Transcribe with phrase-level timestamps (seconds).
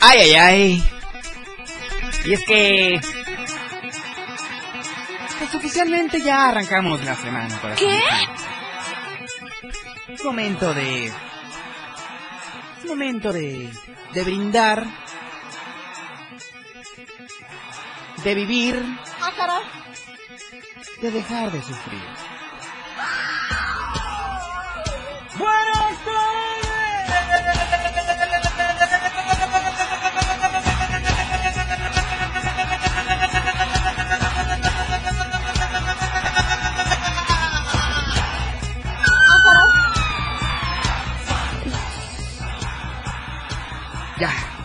[0.00, 0.90] Ay, ay, ay.
[2.24, 3.00] Y es que...
[5.38, 7.56] Pues oficialmente ya arrancamos la semana.
[7.60, 8.00] Por ¿Qué?
[10.08, 11.06] Es momento de...
[11.06, 13.70] Es momento de...
[14.12, 14.86] De brindar.
[18.24, 18.82] De vivir.
[19.20, 19.32] Ah.
[21.00, 22.27] De dejar de sufrir.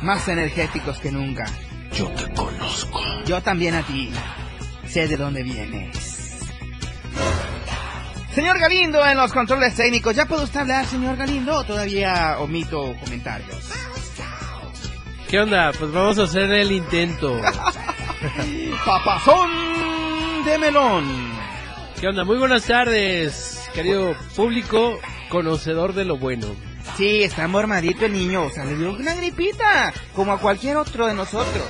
[0.04, 1.46] Más energéticos que nunca.
[1.94, 3.02] Yo te conozco.
[3.26, 4.12] Yo también a ti.
[4.86, 6.40] Sé de dónde vienes.
[8.34, 12.96] Señor Galindo, en los controles técnicos, ¿ya puede usted hablar, señor Galindo, o todavía omito
[13.00, 13.72] comentarios?
[15.30, 15.72] ¿Qué onda?
[15.78, 17.40] Pues vamos a hacer el intento.
[18.86, 19.50] Papazón
[20.46, 21.06] de melón.
[22.00, 22.24] ¿Qué onda?
[22.24, 25.00] Muy buenas tardes, querido público
[25.30, 26.73] conocedor de lo bueno.
[26.98, 31.08] Sí, está mormadito el niño, o sea, le dio una gripita, como a cualquier otro
[31.08, 31.68] de nosotros.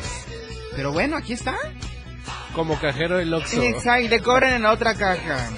[0.75, 1.55] Pero bueno, aquí está.
[2.53, 3.61] Como cajero del Oxxo.
[3.63, 5.49] Exacto, y le cobran en la otra caja.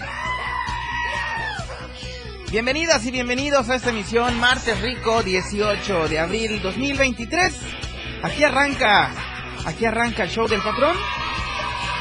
[2.51, 7.53] Bienvenidas y bienvenidos a esta emisión Martes Rico 18 de abril 2023.
[8.21, 9.11] Aquí arranca,
[9.65, 10.95] aquí arranca el show del patrón.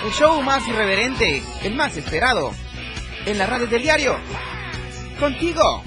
[0.05, 2.53] El show más irreverente, el más esperado.
[3.25, 4.19] En la radio del diario.
[5.19, 5.83] Contigo.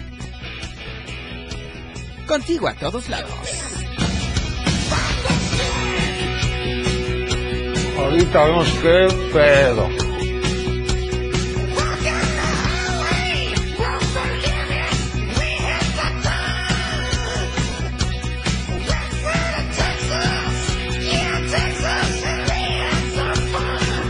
[2.28, 3.32] Contigo a todos lados.
[7.98, 9.90] Ahorita vemos qué pedo.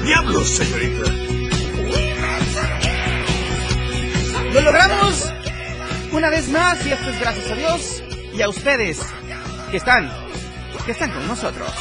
[0.04, 1.12] ¡Diablos, señorita!
[4.54, 5.34] Lo logramos
[6.14, 8.04] una vez más y esto es gracias a Dios
[8.38, 9.00] y a ustedes
[9.72, 10.12] que están,
[10.86, 11.72] que están con nosotros.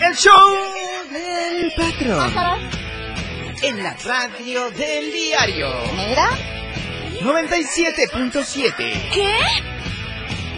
[0.00, 0.50] El show
[1.12, 2.58] del patrón
[3.62, 6.30] en la radio del diario ¿Mira?
[7.20, 8.74] 97.7.
[9.12, 9.38] ¿Qué?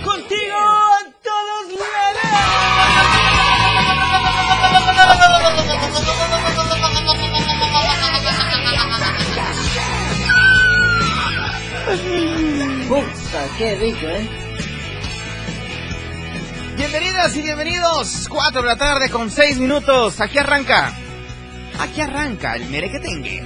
[0.02, 0.92] Contigo a
[11.84, 13.04] todos
[13.58, 14.28] qué rico, ¿eh?
[16.76, 18.28] Bienvenidas y bienvenidos.
[18.28, 20.20] 4 de la tarde con 6 minutos.
[20.20, 20.96] Aquí arranca.
[21.80, 23.42] Aquí arranca el merequetengue.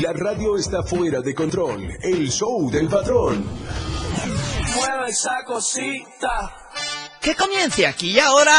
[0.00, 1.88] La radio está fuera de control.
[2.02, 3.44] El show del patrón.
[4.74, 6.52] Mueve esa cosita.
[7.20, 8.54] Que comience aquí y ahora.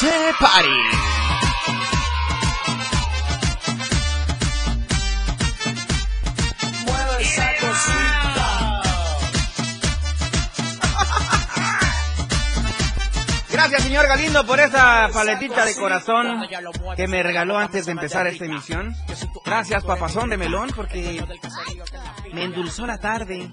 [0.00, 0.68] The Party.
[6.86, 8.82] Mueve esa cosita.
[13.50, 16.46] Gracias, señor Galindo, por esa paletita de corazón
[16.96, 18.94] que me regaló antes de empezar esta emisión.
[19.44, 21.22] Gracias, papazón de melón, porque
[22.32, 23.50] me endulzó la tarde.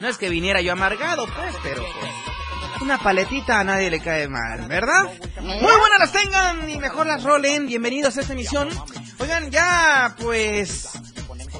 [0.00, 2.12] No es que viniera yo amargado, pues, pero pues,
[2.82, 5.04] una paletita a nadie le cae mal, ¿verdad?
[5.40, 7.66] Muy buenas las tengan y mejor las rolen.
[7.66, 8.68] Bienvenidos a esta emisión.
[9.18, 10.88] Oigan, ya, pues,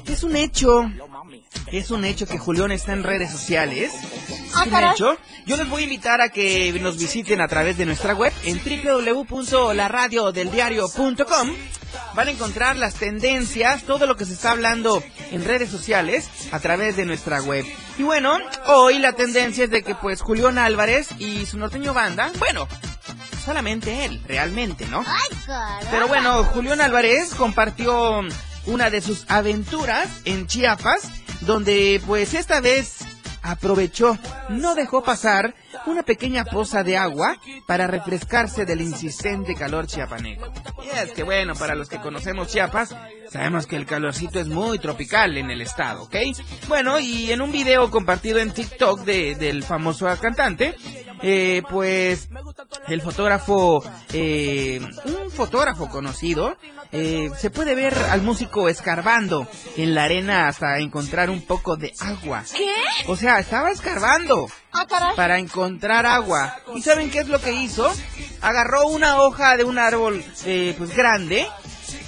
[0.07, 0.91] es un hecho.
[1.71, 3.91] Es un hecho que Julián está en redes sociales
[4.53, 4.91] Ah, de caray.
[4.91, 5.17] hecho,
[5.47, 8.61] yo les voy a invitar a que nos visiten a través de nuestra web en
[8.63, 11.49] www.laradiodeldiario.com.
[12.15, 16.59] Van a encontrar las tendencias, todo lo que se está hablando en redes sociales a
[16.61, 17.65] través de nuestra web.
[17.97, 22.31] Y bueno, hoy la tendencia es de que pues Julián Álvarez y su norteño banda,
[22.39, 22.69] bueno,
[23.43, 25.03] solamente él, realmente, ¿no?
[25.91, 28.21] Pero bueno, Julián Álvarez compartió
[28.65, 31.09] una de sus aventuras en Chiapas,
[31.41, 32.99] donde pues esta vez
[33.45, 34.17] aprovechó,
[34.49, 35.53] no dejó pasar
[35.85, 37.37] una pequeña poza de agua
[37.67, 40.51] para refrescarse del insistente calor chiapaneco.
[40.83, 42.95] Y es que bueno, para los que conocemos Chiapas,
[43.31, 46.15] sabemos que el calorcito es muy tropical en el estado, ¿ok?
[46.67, 50.75] Bueno, y en un video compartido en TikTok de- del famoso cantante,
[51.21, 52.29] eh, pues
[52.87, 53.83] el fotógrafo,
[54.13, 56.57] eh, un fotógrafo conocido,
[56.91, 61.93] eh, se puede ver al músico escarbando en la arena hasta encontrar un poco de
[61.99, 62.43] agua.
[62.55, 62.73] ¿Qué?
[63.07, 64.47] O sea, estaba escarbando
[64.77, 64.85] Ah,
[65.15, 66.57] para encontrar agua.
[66.75, 67.89] ¿Y saben qué es lo que hizo?
[68.41, 71.47] Agarró una hoja de un árbol eh, pues grande,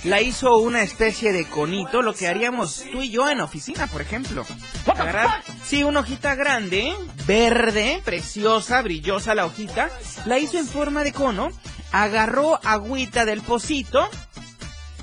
[0.03, 4.01] la hizo una especie de conito, lo que haríamos tú y yo en oficina, por
[4.01, 4.45] ejemplo.
[4.85, 6.93] Agarrar, sí, una hojita grande,
[7.25, 9.89] verde, preciosa, brillosa la hojita,
[10.25, 11.49] la hizo en forma de cono,
[11.91, 14.07] agarró agüita del pocito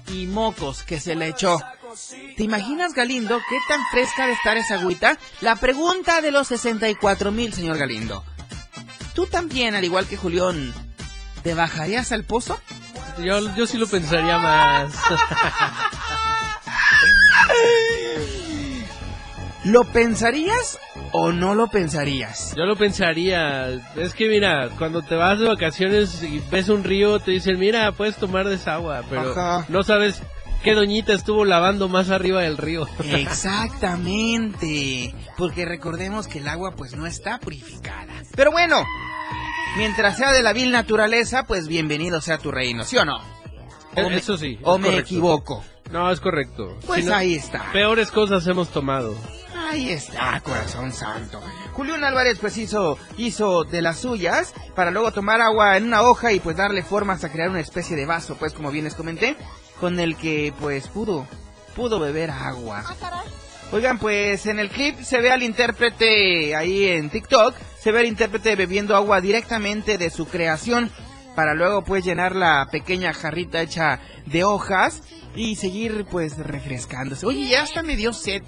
[0.09, 1.59] y mocos que se le echó.
[2.37, 5.19] ¿Te imaginas, Galindo, qué tan fresca de estar esa agüita?
[5.41, 8.25] La pregunta de los 64 mil, señor Galindo.
[9.15, 10.75] ¿Tú también, al igual que Julián,
[11.45, 12.61] te bajarías al pozo?
[13.19, 14.93] Yo, yo sí lo pensaría más.
[19.65, 20.79] ¿Lo pensarías
[21.13, 22.55] o no lo pensarías?
[22.55, 23.69] Yo lo pensaría.
[23.97, 27.91] Es que mira, cuando te vas de vacaciones y ves un río, te dicen, mira,
[27.93, 29.65] puedes tomar de esa agua, pero Ajá.
[29.71, 30.21] no sabes
[30.63, 32.87] qué doñita estuvo lavando más arriba del río.
[33.05, 38.13] Exactamente, porque recordemos que el agua pues no está purificada.
[38.37, 38.85] Pero bueno,
[39.77, 43.19] mientras sea de la vil naturaleza, pues bienvenido sea tu reino, ¿sí o no?
[43.97, 44.59] O me- Eso sí.
[44.63, 45.65] ¿O me equivoco?
[45.91, 46.77] No, es correcto.
[46.87, 47.71] Pues Si no, ahí está.
[47.73, 49.15] Peores cosas hemos tomado.
[49.71, 51.41] Ahí está, corazón santo.
[51.73, 56.33] Julián Álvarez pues hizo, hizo de las suyas para luego tomar agua en una hoja
[56.33, 59.37] y pues darle forma hasta crear una especie de vaso, pues como bien les comenté,
[59.81, 61.27] con el que pues pudo,
[61.77, 62.85] pudo beber agua.
[63.75, 68.07] Oigan, pues en el clip se ve al intérprete ahí en TikTok, se ve al
[68.07, 70.93] intérprete bebiendo agua directamente de su creación
[71.35, 75.03] para luego pues llenar la pequeña jarrita hecha de hojas
[75.35, 77.27] y seguir pues refrescándose.
[77.27, 78.45] Oye, ya hasta me dio sed.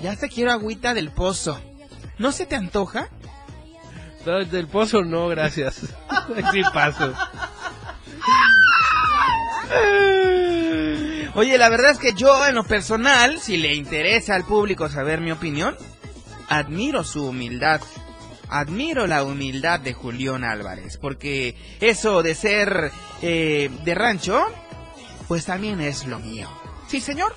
[0.00, 1.60] Ya hasta quiero agüita del pozo.
[2.16, 3.10] ¿No se te antoja?
[4.24, 5.74] No, del pozo no, gracias.
[6.52, 7.12] sí paso.
[11.34, 15.20] Oye, la verdad es que yo en lo personal, si le interesa al público saber
[15.20, 15.76] mi opinión,
[16.48, 17.80] admiro su humildad.
[18.48, 24.46] Admiro la humildad de Julián Álvarez, porque eso de ser eh, de rancho,
[25.26, 26.48] pues también es lo mío.
[26.86, 27.34] Sí, señor,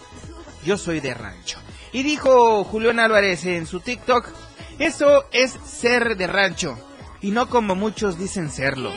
[0.63, 1.59] yo soy de rancho.
[1.91, 4.29] Y dijo Julián Álvarez en su TikTok,
[4.77, 6.77] eso es ser de rancho,
[7.21, 8.91] y no como muchos dicen serlo.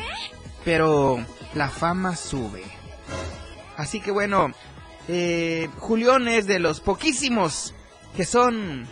[0.64, 1.24] Pero
[1.54, 2.79] la fama sube.
[3.80, 4.52] Así que bueno,
[5.08, 7.74] eh, Julián es de los poquísimos
[8.14, 8.86] que son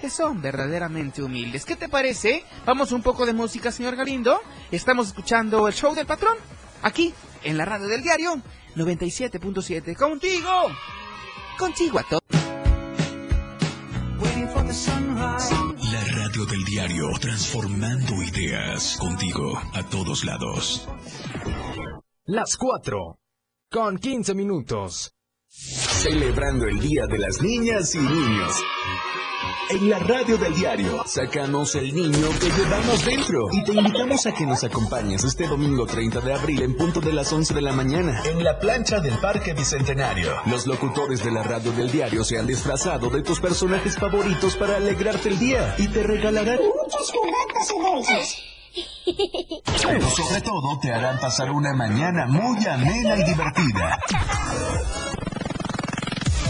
[0.00, 1.64] que son verdaderamente humildes.
[1.64, 2.44] ¿Qué te parece?
[2.66, 4.38] Vamos un poco de música, señor Galindo.
[4.70, 6.36] Estamos escuchando el show del patrón
[6.82, 8.34] aquí en la radio del diario
[8.76, 10.50] 97.7 contigo.
[11.58, 12.22] Contigo a todos.
[15.90, 20.86] La radio del diario, transformando ideas contigo a todos lados.
[22.26, 23.18] Las 4.
[23.74, 25.12] Con 15 minutos.
[25.48, 28.62] Celebrando el Día de las Niñas y Niños.
[29.68, 34.32] En la radio del diario sacamos el niño que llevamos dentro y te invitamos a
[34.32, 37.72] que nos acompañes este domingo 30 de abril en punto de las 11 de la
[37.72, 40.30] mañana en la plancha del Parque Bicentenario.
[40.46, 44.76] Los locutores de la radio del diario se han disfrazado de tus personajes favoritos para
[44.76, 48.53] alegrarte el día y te regalarán Muchos juguetes y dulces.
[49.86, 53.98] Pero sobre todo te harán pasar una mañana muy amena y divertida.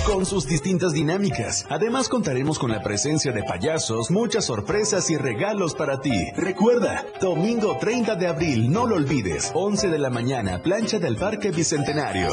[0.07, 1.67] Con sus distintas dinámicas.
[1.71, 6.31] Además contaremos con la presencia de payasos, muchas sorpresas y regalos para ti.
[6.37, 11.51] Recuerda, domingo 30 de abril, no lo olvides, 11 de la mañana, plancha del Parque
[11.53, 12.29] Bicentenario.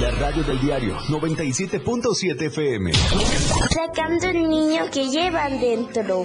[0.00, 2.92] La radio del diario 97.7 FM.
[2.94, 6.24] Sacando el niño que llevan dentro.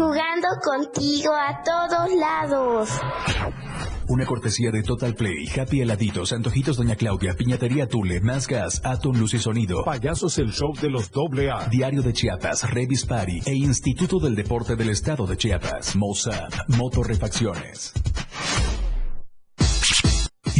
[0.00, 2.88] Jugando contigo a todos lados.
[4.08, 9.14] Una cortesía de Total Play, Happy Heladitos, Antojitos Doña Claudia, Piñatería Tule, Más Gas, Atom
[9.18, 9.84] Luz y Sonido.
[9.84, 11.68] Payasos el show de los doble A.
[11.68, 15.94] Diario de Chiapas, Revis Party e Instituto del Deporte del Estado de Chiapas.
[15.96, 17.92] Mossad, Motorrefacciones.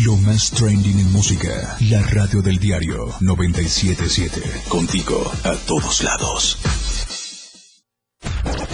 [0.04, 1.78] Lo más trending en música.
[1.88, 4.42] La radio del diario 977.
[4.68, 6.58] Contigo a todos lados.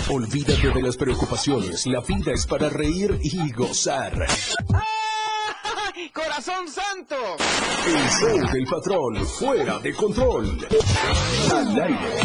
[0.09, 1.85] Olvídate de las preocupaciones.
[1.87, 4.13] La vida es para reír y gozar.
[6.13, 7.17] ¡Corazón santo!
[7.87, 10.67] El show del patrón fuera de control.
[11.51, 12.23] Al aire.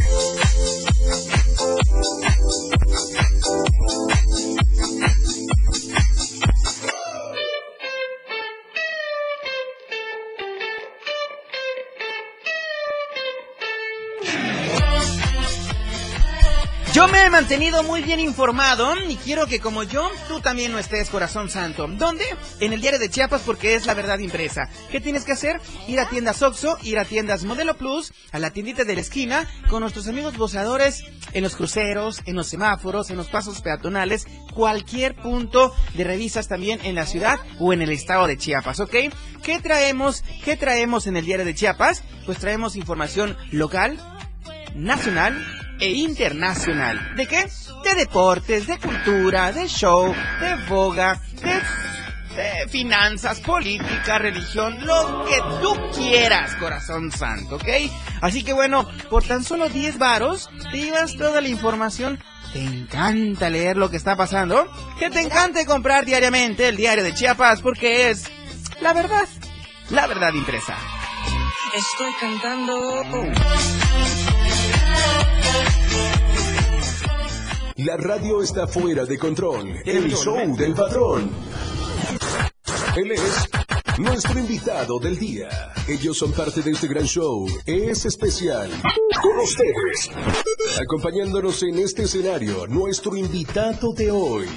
[17.01, 20.77] Yo me he mantenido muy bien informado y quiero que como yo, tú también lo
[20.77, 21.87] estés, corazón santo.
[21.87, 22.23] ¿Dónde?
[22.59, 24.69] En el diario de Chiapas porque es la verdad impresa.
[24.91, 25.59] ¿Qué tienes que hacer?
[25.87, 29.49] Ir a tiendas Oxxo, ir a tiendas Modelo Plus, a la tiendita de la esquina,
[29.67, 31.03] con nuestros amigos voceadores
[31.33, 36.81] en los cruceros, en los semáforos, en los pasos peatonales, cualquier punto de revisas también
[36.83, 38.95] en la ciudad o en el estado de Chiapas, ¿ok?
[39.41, 40.23] ¿Qué traemos?
[40.45, 42.03] ¿Qué traemos en el diario de Chiapas?
[42.27, 43.97] Pues traemos información local,
[44.75, 47.15] nacional e internacional.
[47.15, 47.49] ¿De qué?
[47.83, 51.61] De deportes, de cultura, de show, de boga, de,
[52.35, 57.67] de finanzas, política, religión, lo que tú quieras, corazón santo, ¿ok?
[58.21, 62.19] Así que bueno, por tan solo 10 varos, te llevas toda la información
[62.53, 64.69] ¿Te encanta leer lo que está pasando?
[64.99, 68.29] Que te encante comprar diariamente el diario de Chiapas porque es
[68.81, 69.27] la verdad,
[69.89, 70.75] la verdad impresa.
[71.73, 73.03] Estoy cantando.
[77.77, 79.81] La radio está fuera de control.
[79.85, 81.31] El show del patrón.
[82.95, 83.49] Él es
[83.97, 85.49] nuestro invitado del día.
[85.87, 87.47] Ellos son parte de este gran show.
[87.65, 88.69] Es especial.
[89.21, 90.11] Con ustedes.
[90.79, 94.47] Acompañándonos en este escenario, nuestro invitado de hoy.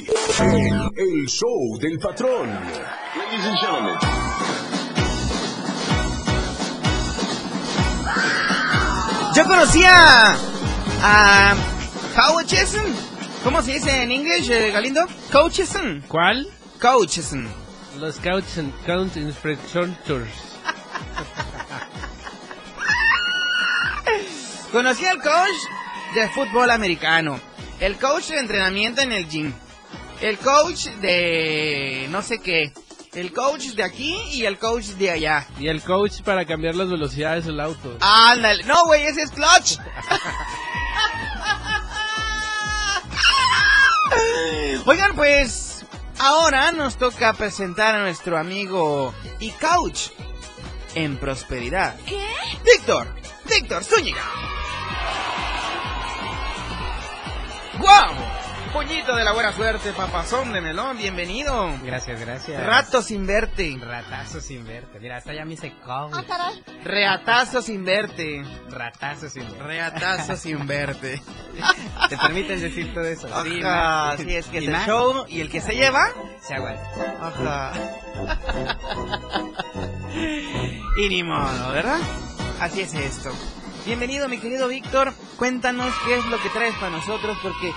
[0.40, 2.50] El, el show del patrón.
[2.50, 3.96] Ladies and gentlemen.
[9.34, 10.36] Yo conocía
[11.02, 11.54] a
[12.14, 12.86] Coacheson.
[13.42, 15.06] ¿Cómo se dice en inglés, eh, Galindo?
[15.30, 16.04] Coacheson.
[16.08, 16.48] ¿Cuál?
[16.80, 17.48] Coacheson.
[17.98, 18.18] Los
[18.58, 19.94] and Count Inspectors.
[24.72, 25.60] Conocí al coach
[26.14, 27.38] de fútbol americano,
[27.78, 29.52] el coach de entrenamiento en el gym,
[30.20, 32.72] el coach de no sé qué,
[33.14, 35.46] el coach de aquí y el coach de allá.
[35.58, 37.96] Y el coach para cambiar las velocidades del auto.
[38.00, 39.78] Ándale, no güey, ese es clutch.
[44.86, 45.84] Oigan, pues
[46.18, 50.08] ahora nos toca presentar a nuestro amigo y coach
[50.94, 51.96] en prosperidad.
[52.06, 52.26] ¿Qué?
[52.64, 53.08] Víctor,
[53.48, 54.24] Víctor Zúñiga.
[58.74, 61.72] Puñito de la buena suerte, papazón de melón, bienvenido.
[61.84, 62.60] Gracias, gracias.
[62.60, 63.78] Rato sin verte.
[63.80, 64.98] Ratazo sin verte.
[64.98, 66.12] Mira, hasta ya me hice coach.
[66.82, 68.42] Reatazo sin verte.
[68.68, 69.62] Ratazo sin verte.
[69.62, 71.22] Reatazo sin verte.
[72.08, 73.28] ¿Te permiten decir todo eso?
[73.44, 74.14] Sí, Ajá, más.
[74.14, 76.08] así es que es el más, show y el que se lleva.
[76.42, 76.82] Se aguanta.
[77.20, 77.72] Ajá.
[80.98, 82.00] y ni modo, ¿verdad?
[82.60, 83.30] Así es esto.
[83.86, 85.14] Bienvenido, mi querido Víctor.
[85.36, 87.70] Cuéntanos qué es lo que traes para nosotros, porque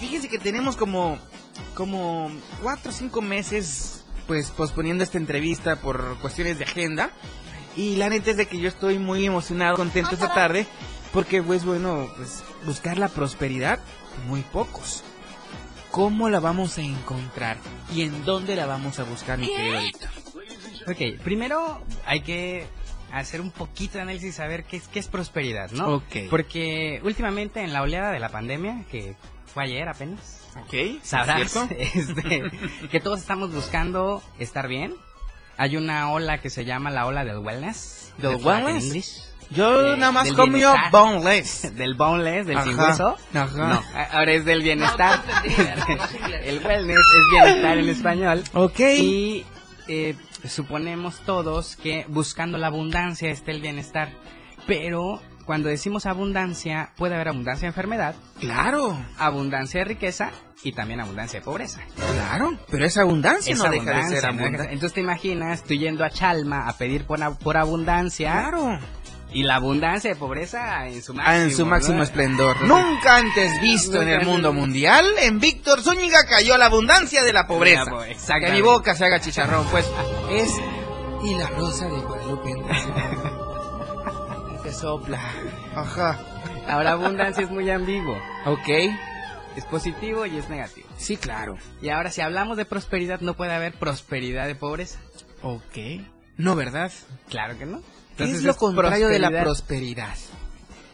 [0.00, 1.18] fíjense que tenemos como,
[1.74, 2.30] como
[2.62, 7.10] cuatro o cinco meses, pues, posponiendo esta entrevista por cuestiones de agenda.
[7.76, 10.66] Y la neta es de que yo estoy muy emocionado, contento esta tarde,
[11.12, 13.78] porque, pues, bueno, pues, buscar la prosperidad,
[14.26, 15.04] muy pocos.
[15.90, 17.58] ¿Cómo la vamos a encontrar?
[17.94, 20.10] ¿Y en dónde la vamos a buscar, mi querido Víctor?
[20.88, 22.66] Ok, primero hay que
[23.12, 25.96] hacer un poquito de análisis y saber qué es, qué es prosperidad, ¿no?
[25.96, 26.28] Ok.
[26.30, 29.16] Porque últimamente en la oleada de la pandemia, que
[29.52, 31.02] fue ayer apenas, ¿Ok?
[31.02, 31.74] sabrás ¿Cierto?
[31.78, 32.50] este,
[32.90, 34.94] que todos estamos buscando estar bien.
[35.56, 38.12] Hay una ola que se llama la ola del wellness.
[38.18, 39.26] ¿Del de wellness?
[39.50, 40.90] Yo de- nada más bienestar.
[40.92, 41.74] boneless.
[41.74, 43.16] Del boneless, del sin hueso.
[43.34, 43.48] ajá.
[43.56, 45.20] No, ahora es del bienestar.
[46.44, 48.44] el wellness es bienestar en español.
[48.54, 48.80] Ok.
[48.80, 49.44] Y
[49.88, 50.14] eh,
[50.48, 54.10] suponemos todos que buscando la abundancia está el bienestar.
[54.66, 60.30] Pero cuando decimos abundancia, puede haber abundancia de enfermedad, Claro, abundancia de riqueza
[60.62, 61.80] y también abundancia de pobreza.
[61.98, 62.56] claro.
[62.70, 64.42] Pero esa abundancia Es no deja de abundancia, ser ¿no?
[64.44, 64.72] abundancia.
[64.72, 68.78] Entonces te imaginas tú yendo a Chalma a pedir por, por abundancia Claro.
[69.32, 71.36] Y la abundancia de pobreza en su máximo.
[71.36, 72.04] Ah, en su máximo ¿no?
[72.04, 72.62] esplendor.
[72.62, 77.48] Nunca antes visto en el mundo mundial, en Víctor Zúñiga cayó la abundancia de la
[77.48, 77.90] pobreza.
[78.40, 79.84] Que mi boca se haga chicharrón, pues
[80.30, 80.48] es...
[81.24, 82.50] Y la rosa de Guadalupe
[84.70, 85.20] te sopla.
[85.74, 86.18] Ajá.
[86.68, 88.16] Ahora abundancia es muy ambiguo.
[88.46, 88.68] Ok.
[89.56, 90.88] Es positivo y es negativo.
[90.96, 91.56] Sí, claro.
[91.82, 95.00] Y ahora si hablamos de prosperidad no puede haber prosperidad de pobreza.
[95.42, 96.04] Ok.
[96.36, 96.92] No, ¿verdad?
[97.28, 97.80] Claro que no.
[97.80, 100.16] ¿Qué Entonces es lo contrario de la prosperidad.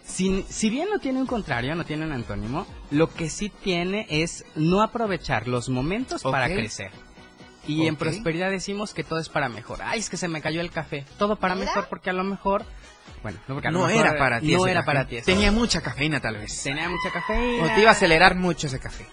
[0.04, 4.06] Si, si bien no tiene un contrario, no tiene un antónimo, lo que sí tiene
[4.08, 6.92] es no aprovechar los momentos para crecer.
[7.66, 9.80] Y en prosperidad decimos que todo es para mejor.
[9.82, 11.04] Ay, es que se me cayó el café.
[11.18, 12.64] Todo para mejor porque a lo mejor...
[13.22, 14.52] Bueno, no, porque No era para ti.
[14.54, 14.86] No era café.
[14.86, 15.20] para ti.
[15.22, 16.62] Tenía mucha cafeína, tal vez.
[16.62, 17.64] Tenía mucha cafeína.
[17.64, 19.06] O te iba a acelerar mucho ese café.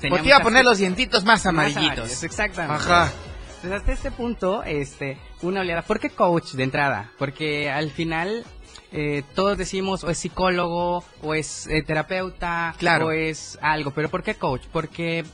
[0.00, 2.22] tenía o te iba a poner los dientitos más Más amarillitos.
[2.22, 2.74] Exactamente.
[2.84, 3.12] Ajá.
[3.56, 5.82] Entonces, hasta este punto, este, una oleada.
[5.82, 7.10] ¿Por qué coach de entrada?
[7.18, 8.44] Porque al final
[8.92, 13.06] eh, todos decimos o es psicólogo o es eh, terapeuta Claro.
[13.06, 13.90] o es algo.
[13.90, 14.62] ¿Pero por qué coach?
[14.72, 15.24] Porque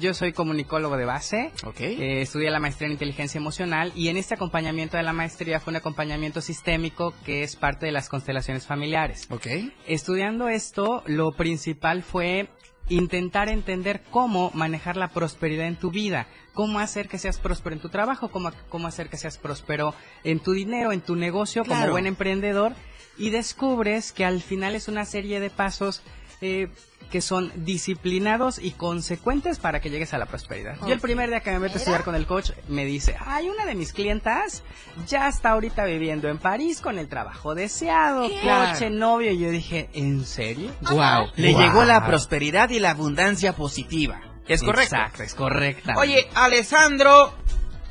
[0.00, 1.52] yo soy comunicólogo de base.
[1.64, 1.80] Ok.
[1.80, 5.72] Eh, estudié la maestría en inteligencia emocional y en este acompañamiento de la maestría fue
[5.72, 9.26] un acompañamiento sistémico que es parte de las constelaciones familiares.
[9.30, 9.46] ok.
[9.86, 12.48] Estudiando esto, lo principal fue
[12.88, 17.80] intentar entender cómo manejar la prosperidad en tu vida, cómo hacer que seas próspero en
[17.80, 21.88] tu trabajo, cómo, cómo hacer que seas próspero en tu dinero, en tu negocio como
[21.88, 22.74] buen emprendedor
[23.16, 26.02] y descubres que al final es una serie de pasos
[26.44, 26.68] eh,
[27.10, 30.76] que son disciplinados y consecuentes para que llegues a la prosperidad.
[30.86, 33.48] Yo el primer día que me meto a estudiar con el coach me dice, ay,
[33.48, 34.62] una de mis clientas
[35.06, 39.88] ya está ahorita viviendo en París con el trabajo deseado, coche, novio, y yo dije,
[39.94, 40.72] ¿en serio?
[40.90, 41.28] Wow.
[41.36, 41.60] Le Wow.
[41.62, 44.20] llegó la prosperidad y la abundancia positiva.
[44.48, 44.96] Es correcto.
[44.96, 45.94] Exacto, es correcta.
[45.96, 47.32] Oye, Alessandro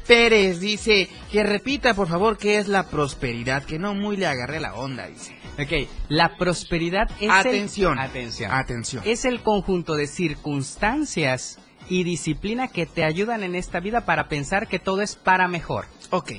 [0.06, 4.60] Pérez dice que repita por favor qué es la prosperidad, que no muy le agarré
[4.60, 5.34] la onda, dice.
[5.60, 7.94] Ok, la prosperidad es Atención.
[7.94, 8.06] el...
[8.06, 8.52] Atención.
[8.52, 9.04] Atención.
[9.06, 14.68] Es el conjunto de circunstancias y disciplina que te ayudan en esta vida para pensar
[14.68, 15.86] que todo es para mejor.
[16.10, 16.32] Ok.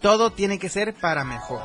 [0.00, 1.60] Todo tiene que ser para mejor.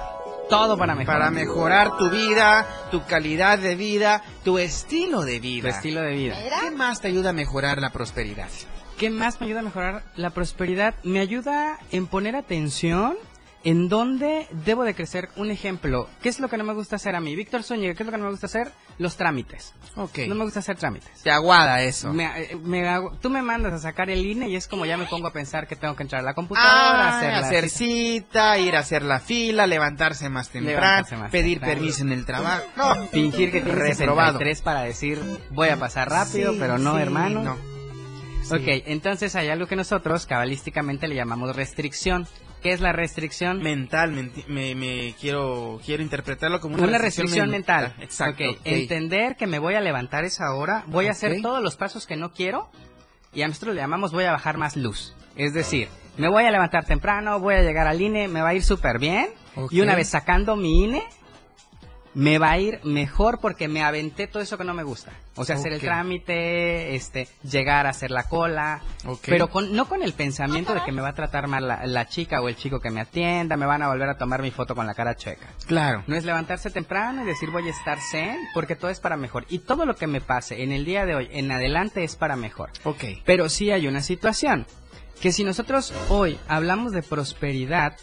[0.50, 1.14] Todo para mejor.
[1.14, 5.70] Para mejorar tu vida, tu calidad de vida, tu estilo de tu vida.
[5.70, 6.38] estilo de vida.
[6.62, 8.50] ¿Qué más te ayuda a mejorar la prosperidad?
[8.98, 10.96] ¿Qué más me ayuda a mejorar la prosperidad?
[11.04, 13.16] Me ayuda en poner atención
[13.64, 15.30] en dónde debo de crecer.
[15.36, 17.36] Un ejemplo, ¿qué es lo que no me gusta hacer a mí?
[17.36, 18.72] Víctor Zúñiga, ¿qué es lo que no me gusta hacer?
[18.98, 19.74] Los trámites.
[19.96, 20.20] Ok.
[20.28, 21.22] No me gusta hacer trámites.
[21.24, 22.14] Te aguada eso.
[22.14, 24.98] Me- eh, me hago- tú me mandas a sacar el INE y es como ya
[24.98, 27.70] me pongo a pensar que tengo que entrar a la computadora, Ah, hacer, la hacer
[27.70, 27.78] cita.
[27.78, 31.74] cita, ir a hacer la fila, levantarse más temprano, Levantarse más pedir temprano.
[31.76, 32.64] permiso en el trabajo.
[32.78, 34.34] No, Fingir que tienes Reprobado.
[34.40, 35.20] 63 para decir
[35.52, 37.44] voy a pasar rápido, Sí, pero no, sí, hermano.
[37.44, 37.54] No.
[38.56, 42.28] Ok, entonces hay algo que nosotros cabalísticamente le llamamos restricción.
[42.62, 43.62] ¿Qué es la restricción?
[43.62, 44.12] Mental,
[44.48, 47.96] me, me quiero quiero interpretarlo como una, Una restricción mental.
[48.00, 48.44] Exacto.
[48.44, 48.62] Ok, ok.
[48.66, 52.16] Entender que me voy a levantar esa hora, voy a hacer todos los pasos que
[52.16, 52.70] no quiero
[53.34, 55.16] y a nosotros le llamamos voy a bajar más luz.
[55.36, 58.54] Es decir, me voy a levantar temprano, voy a llegar al INE, me va a
[58.54, 59.30] ir súper bien
[59.72, 61.04] y una vez sacando mi INE,
[62.14, 65.12] me va a ir mejor porque me aventé todo eso que no me gusta.
[65.36, 69.22] O sea, hacer el trámite, este, llegar a hacer la cola, Ok.
[69.26, 72.08] pero con, no con el pensamiento de que me va a tratar mal la, la
[72.08, 74.76] chica o el chico que me atienda, me van a volver a tomar mi foto
[74.76, 75.48] con la cara chueca.
[75.68, 76.04] Claro.
[76.08, 79.46] No es levantarse temprano y decir voy a estar zen, porque todo es para mejor.
[79.50, 82.36] Y todo lo que me pase en el día de hoy en adelante es para
[82.36, 82.72] mejor.
[82.84, 83.04] Ok.
[83.26, 84.66] Pero sí hay una situación,
[85.22, 87.96] que si nosotros hoy hablamos de prosperidad,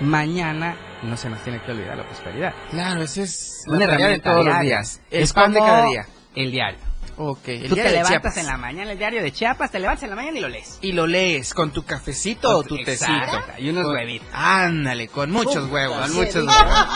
[0.00, 2.54] mañana no se nos tiene que olvidar la prosperidad.
[2.70, 5.00] Claro, ese es Una tarea de herramienta todos los días.
[5.10, 6.06] El Es pan de cada día.
[6.34, 6.78] El diario.
[7.16, 7.46] Ok.
[7.48, 10.16] El Tú te levantas en la mañana, el diario de Chiapas, te levantas en la
[10.16, 10.78] mañana y lo lees.
[10.80, 13.62] Y lo lees con tu cafecito o tu Exacto, tecito.
[13.62, 14.28] y unos Con- huevitos.
[14.32, 16.00] Ándale, con muchos huevos.
[16.00, 16.88] Con muchos huevos.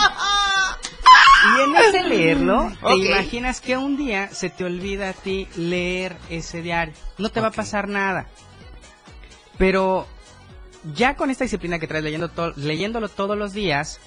[1.56, 3.04] Y en ese leerlo, te Ok.
[3.04, 6.94] imaginas que un día se te olvida a ti leer ese diario.
[7.18, 8.26] No te va a pasar nada.
[9.56, 10.08] Pero
[10.94, 14.00] ya con esta disciplina que traes leyendo to- leyéndolo todos los días,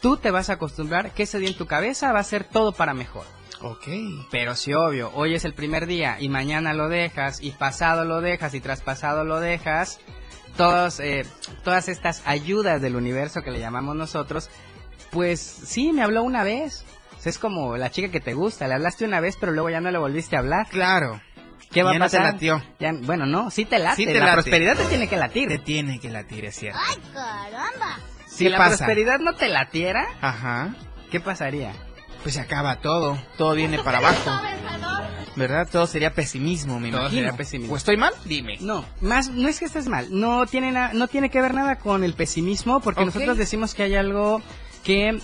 [0.00, 2.72] tú te vas a acostumbrar que ese día en tu cabeza va a ser todo
[2.72, 3.24] para mejor.
[3.62, 3.86] Ok.
[4.30, 8.20] Pero sí, obvio, hoy es el primer día y mañana lo dejas y pasado lo
[8.22, 10.00] dejas y traspasado lo dejas.
[10.56, 11.26] Todos, eh,
[11.62, 14.48] todas estas ayudas del universo que le llamamos nosotros,
[15.10, 16.84] pues sí, me habló una vez.
[17.24, 19.90] Es como la chica que te gusta, le hablaste una vez pero luego ya no
[19.90, 20.66] le volviste a hablar.
[20.70, 21.20] Claro.
[21.70, 22.32] ¿Qué va Ya a no te pasar?
[22.34, 22.62] latió.
[22.78, 23.96] Ya- bueno, no, sí te late.
[23.96, 24.32] Sí te la late.
[24.42, 25.48] prosperidad te tiene que latir.
[25.48, 26.78] Te tiene que latir, es cierto.
[28.26, 28.76] si ¿Qué la pasa?
[28.78, 30.74] prosperidad no te latiera, Ajá.
[31.10, 31.72] ¿qué pasaría?
[32.22, 33.18] Pues se acaba todo.
[33.38, 34.30] Todo viene para abajo.
[35.36, 35.68] ¿Verdad?
[35.70, 37.22] Todo sería pesimismo, me Todo imagino.
[37.22, 37.74] sería pesimismo.
[37.74, 38.12] ¿O estoy mal?
[38.24, 38.58] Dime.
[38.60, 41.76] No, más no es que estés mal, no tiene na- no tiene que ver nada
[41.78, 44.42] con el pesimismo porque nosotros decimos que hay algo
[44.82, 45.18] que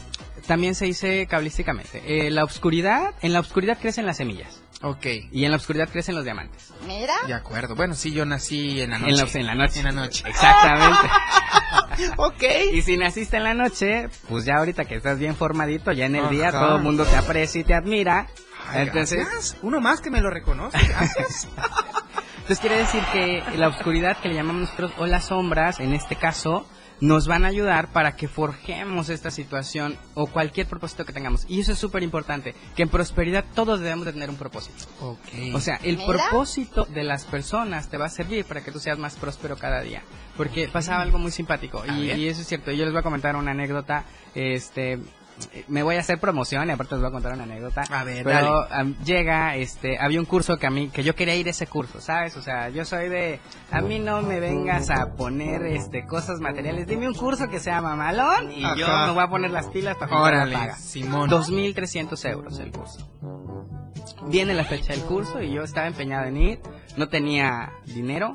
[0.46, 2.02] también se dice cabalísticamente.
[2.06, 4.62] Eh, la oscuridad, en la oscuridad crecen las semillas.
[4.86, 5.06] Ok.
[5.32, 6.72] Y en la oscuridad crecen los diamantes.
[6.86, 7.14] Mira.
[7.26, 7.74] De acuerdo.
[7.74, 9.10] Bueno, sí, yo nací en la noche.
[9.10, 9.78] En la, en la noche.
[9.80, 10.24] En la noche.
[10.28, 11.08] Exactamente.
[12.16, 12.42] ok.
[12.72, 16.14] Y si naciste en la noche, pues ya ahorita que estás bien formadito, ya en
[16.14, 16.60] el día Ajá.
[16.60, 18.28] todo el mundo te aprecia y te admira.
[18.68, 19.56] Ay, Entonces, gracias.
[19.62, 20.78] Uno más que me lo reconoce.
[20.86, 21.48] Gracias.
[22.38, 26.14] Entonces quiere decir que la oscuridad que le llamamos nosotros o las sombras, en este
[26.14, 26.64] caso,
[27.00, 31.44] nos van a ayudar para que forjemos esta situación o cualquier propósito que tengamos.
[31.48, 34.84] Y eso es súper importante, que en prosperidad todos debemos de tener un propósito.
[35.00, 35.54] ok.
[35.54, 36.08] O sea, el Mira.
[36.08, 39.80] propósito de las personas te va a servir para que tú seas más próspero cada
[39.82, 40.02] día.
[40.36, 42.70] Porque pasaba algo muy simpático y, y eso es cierto.
[42.70, 44.04] Yo les voy a comentar una anécdota.
[44.34, 44.98] Este,
[45.68, 47.84] me voy a hacer promoción y aparte les voy a contar una anécdota.
[47.90, 48.94] A ver, Pero dale.
[49.04, 52.00] llega, este, había un curso que a mí, que yo quería ir a ese curso,
[52.00, 52.36] ¿sabes?
[52.36, 56.86] O sea, yo soy de, a mí no me vengas a poner, este, cosas materiales.
[56.86, 60.12] Dime un curso que sea mamalón y yo me voy a poner las pilas para
[60.12, 60.76] la Órale, paga.
[60.76, 61.28] Simón.
[61.30, 63.08] 2.300 euros el curso.
[64.28, 66.60] Viene la fecha del curso y yo estaba empeñado en ir,
[66.96, 68.34] no tenía dinero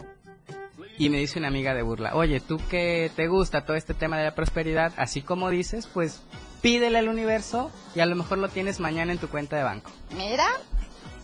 [0.98, 4.18] y me dice una amiga de burla, oye, tú que te gusta todo este tema
[4.18, 6.22] de la prosperidad, así como dices, pues
[6.62, 9.92] pídele al universo y a lo mejor lo tienes mañana en tu cuenta de banco.
[10.16, 10.46] Mira.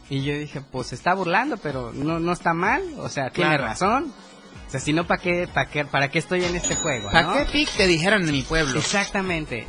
[0.09, 3.51] Y yo dije, pues se está burlando, pero no, no está mal, o sea, tiene
[3.51, 3.65] Claro.
[3.65, 4.13] razón.
[4.67, 7.09] O sea, si no, ¿para qué, para qué, para qué estoy en este juego?
[7.11, 7.33] ¿Para no?
[7.33, 8.79] qué pic te dijeron en mi pueblo?
[8.79, 9.67] Exactamente.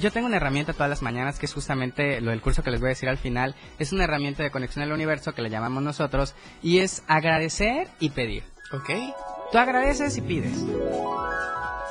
[0.00, 2.80] Yo tengo una herramienta todas las mañanas que es justamente lo del curso que les
[2.80, 3.54] voy a decir al final.
[3.78, 8.10] Es una herramienta de conexión al universo que le llamamos nosotros y es agradecer y
[8.10, 8.42] pedir.
[8.72, 8.90] Ok.
[9.52, 10.58] Tú agradeces y pides.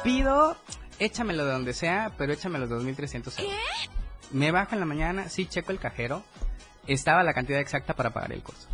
[0.04, 0.58] Pido,
[1.00, 3.56] échamelo de donde sea, pero échame los 2.300 euros.
[4.32, 6.24] Me bajo en la mañana, sí, checo el cajero.
[6.88, 8.68] Estaba la cantidad exacta para pagar el curso.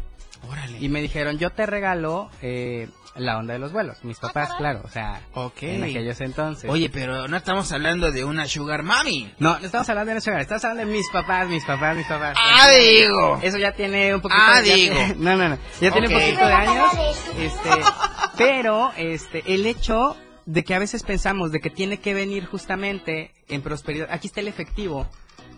[0.50, 0.78] Órale.
[0.80, 4.02] Y me dijeron, yo te regalo eh, la onda de los vuelos.
[4.06, 5.22] Mis papás, claro, o sea,
[5.60, 6.70] en aquellos entonces.
[6.72, 9.34] Oye, pero no estamos hablando de una sugar mami.
[9.38, 12.38] No, no estamos hablando de eso, estamos hablando de mis papás, mis papás, mis papás.
[12.40, 13.38] Ah, digo.
[13.44, 14.96] Eso ya tiene un poquito Ah, digo.
[14.96, 15.58] tiene- no, no, no.
[15.82, 16.88] Ya tiene un poquito de años.
[17.38, 17.70] Este,
[18.38, 20.16] pero este el hecho
[20.50, 24.08] de que a veces pensamos de que tiene que venir justamente en prosperidad.
[24.10, 25.08] Aquí está el efectivo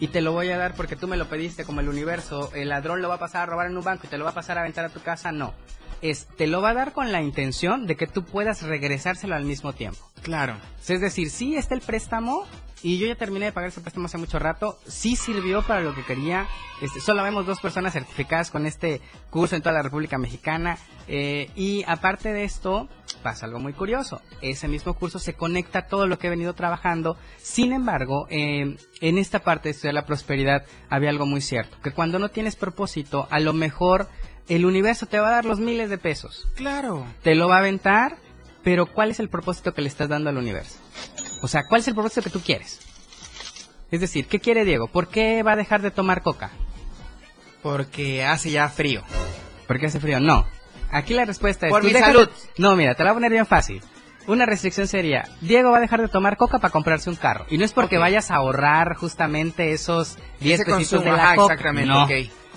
[0.01, 2.51] y te lo voy a dar porque tú me lo pediste como el universo.
[2.53, 4.31] El ladrón lo va a pasar a robar en un banco y te lo va
[4.31, 5.31] a pasar a aventar a tu casa.
[5.31, 5.53] No.
[6.01, 9.45] Es, te lo va a dar con la intención de que tú puedas regresárselo al
[9.45, 10.05] mismo tiempo.
[10.23, 10.57] Claro.
[10.85, 12.45] Es decir, sí está el préstamo
[12.83, 14.77] y yo ya terminé de pagar ese préstamo hace mucho rato.
[14.87, 16.47] Sí sirvió para lo que quería.
[16.81, 18.99] Este, solo vemos dos personas certificadas con este
[19.29, 20.77] curso en toda la República Mexicana.
[21.07, 22.89] eh, y aparte de esto,
[23.21, 24.21] pasa algo muy curioso.
[24.41, 27.17] Ese mismo curso se conecta a todo lo que he venido trabajando.
[27.37, 31.77] Sin embargo, eh, en esta parte de estudiar la prosperidad había algo muy cierto.
[31.83, 34.07] Que cuando no tienes propósito, a lo mejor
[34.49, 37.05] el universo te va a dar los miles de pesos Claro.
[37.23, 38.17] te lo va a aventar,
[38.63, 40.77] pero ¿cuál es el propósito que le estás dando al universo?
[41.41, 42.79] O sea, ¿cuál es el propósito que tú quieres?
[43.91, 44.87] Es decir, ¿qué quiere Diego?
[44.87, 46.51] ¿Por qué va a dejar de tomar coca?
[47.61, 49.03] Porque hace ya frío.
[49.67, 50.19] ¿Por qué hace frío?
[50.19, 50.45] No.
[50.91, 51.71] Aquí la respuesta es...
[51.71, 52.27] Por mi salud.
[52.27, 53.81] de- No, mira, te la voy a poner bien fácil.
[54.27, 57.45] Una restricción sería, Diego va a dejar de tomar coca para comprarse un carro.
[57.49, 61.35] Y no es porque vayas a ahorrar justamente esos 10 Ese pesitos de la ajá,
[61.35, 61.53] coca.
[61.55, 62.07] exactamente, No.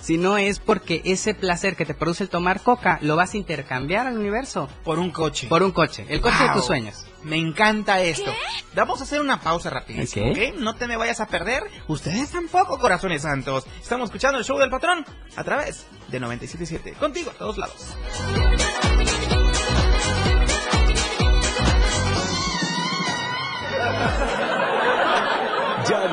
[0.05, 4.07] Sino es porque ese placer que te produce el tomar coca lo vas a intercambiar
[4.07, 5.47] al universo Por un coche.
[5.49, 6.05] por un coche.
[6.11, 7.07] El coche de tus sueños.
[7.23, 8.31] Me encanta esto.
[8.75, 10.37] Vamos a hacer una pausa rapidísimo, Ok.
[10.37, 10.57] ¿ok?
[10.61, 11.63] No te me vayas a perder.
[11.89, 13.65] Ustedes tampoco, corazones santos.
[13.81, 16.99] Estamos escuchando el show del patrón a través de 977.
[17.01, 17.97] Contigo a todos lados.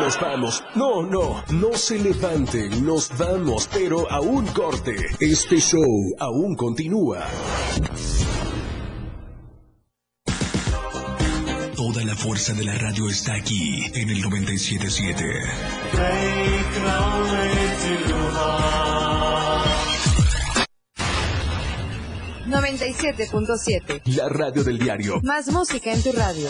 [0.02, 0.64] Nos vamos.
[0.74, 4.96] No, no, no se levanten, nos vamos, pero a un corte.
[5.20, 7.28] Este show aún continúa.
[11.76, 15.24] Toda la fuerza de la radio está aquí en el 977.
[22.48, 24.02] 97.7.
[24.16, 25.22] La radio del diario.
[25.22, 26.50] Más música en tu radio.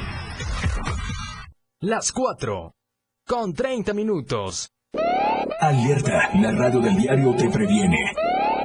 [1.79, 2.73] Las 4.
[3.27, 4.69] Con 30 minutos.
[5.59, 7.97] Alerta, la radio del diario te previene.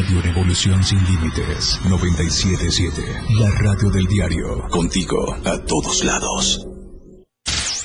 [0.00, 3.02] Radio Revolución Sin Límites 977.
[3.38, 4.66] La radio del diario.
[4.70, 6.66] Contigo a todos lados.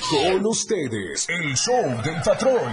[0.08, 2.72] Con ustedes, el show del patrón.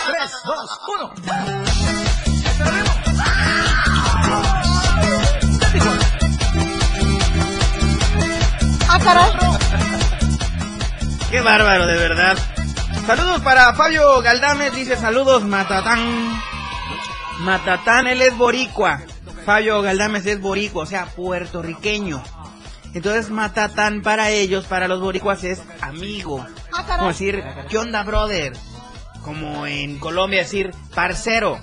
[0.07, 1.13] Tres, dos, uno.
[11.31, 12.39] ¡Qué bárbaro, de verdad!
[13.05, 16.41] Saludos para Fabio Galdames, dice saludos Matatán.
[17.41, 19.01] Matatán, él es boricua.
[19.49, 22.23] Fabio Galdames es boricua, o sea, puertorriqueño.
[22.93, 26.45] Entonces Matatán para ellos, para los boricuas es amigo.
[26.87, 28.53] Como decir, ¿qué onda, brother?
[29.25, 31.59] Como en Colombia decir, parcero.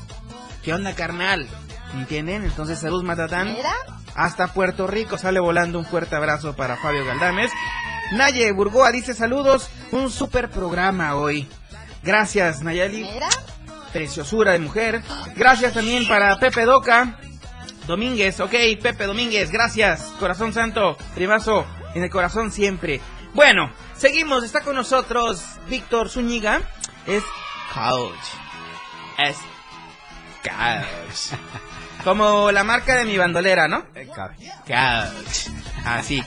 [0.64, 1.48] ¿Qué onda, carnal?
[1.94, 2.44] ¿Entienden?
[2.44, 3.56] Entonces, saludos Matatán.
[4.16, 7.52] Hasta Puerto Rico sale volando un fuerte abrazo para Fabio Galdames.
[8.14, 11.48] Naye Burgoa dice saludos, un super programa hoy.
[12.02, 13.08] Gracias Nayeli.
[13.94, 15.04] Preciosura de mujer.
[15.36, 17.20] Gracias también para Pepe Doca.
[17.88, 20.02] Domínguez, ok, Pepe Domínguez, gracias.
[20.20, 23.00] Corazón Santo, primazo en el corazón siempre.
[23.34, 26.62] Bueno, seguimos, está con nosotros Víctor Zúñiga.
[27.06, 27.24] Es
[27.74, 28.14] couch.
[29.18, 29.38] Es
[30.44, 31.40] couch.
[32.04, 33.86] Como la marca de mi bandolera, ¿no?
[34.68, 35.50] Couch.
[35.86, 36.24] Así.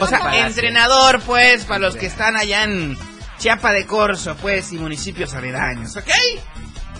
[0.00, 2.96] O sea, entrenador, pues, para los que están allá en
[3.38, 6.10] Chiapa de Corzo, pues, y municipios aledaños, ¿ok?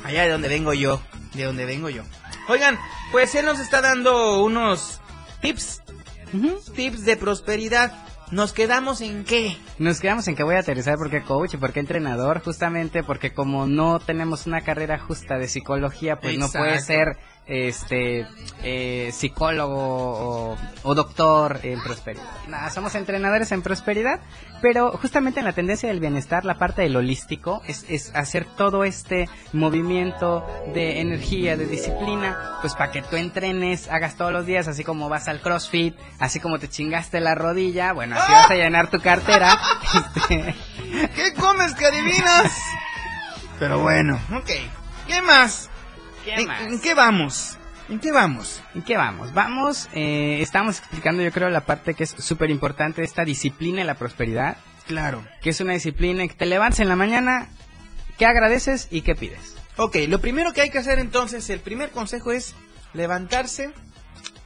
[0.05, 1.03] Allá de donde vengo yo,
[1.35, 2.03] de donde vengo yo.
[2.51, 2.81] Oigan,
[3.13, 5.01] pues él nos está dando unos
[5.41, 5.83] tips,
[6.75, 7.93] tips de prosperidad.
[8.33, 9.57] ¿Nos quedamos en qué?
[9.79, 13.69] Nos quedamos en que voy a aterrizar porque coach y porque entrenador, justamente porque como
[13.69, 18.27] no tenemos una carrera justa de psicología, pues no puede ser este
[18.63, 22.25] eh, psicólogo o, o doctor en prosperidad.
[22.47, 24.21] Nada, somos entrenadores en prosperidad,
[24.63, 28.85] pero justamente en la tendencia del bienestar, la parte del holístico es, es hacer todo
[28.85, 34.69] este movimiento de energía, de disciplina, pues para que tú entrenes, hagas todos los días,
[34.69, 38.55] así como vas al CrossFit, así como te chingaste la rodilla, bueno, así vas a
[38.55, 39.59] llenar tu cartera.
[39.91, 40.55] Este,
[41.15, 42.53] ¿Qué comes que adivinas?
[43.59, 44.51] Pero bueno, ok.
[45.07, 45.70] ¿Qué más?
[46.25, 46.61] ¿Qué ¿En, más?
[46.63, 47.57] en qué vamos?
[47.89, 48.63] ¿En qué vamos?
[48.75, 49.33] ¿En qué vamos?
[49.35, 53.81] Vamos, eh, estamos explicando yo creo la parte que es súper importante de esta disciplina
[53.81, 54.57] y la prosperidad,
[54.87, 55.25] Claro.
[55.43, 57.49] que es una disciplina que te levantas en la mañana,
[58.19, 59.57] que agradeces y que pides.
[59.77, 62.55] Ok, lo primero que hay que hacer entonces, el primer consejo es
[62.93, 63.73] levantarse.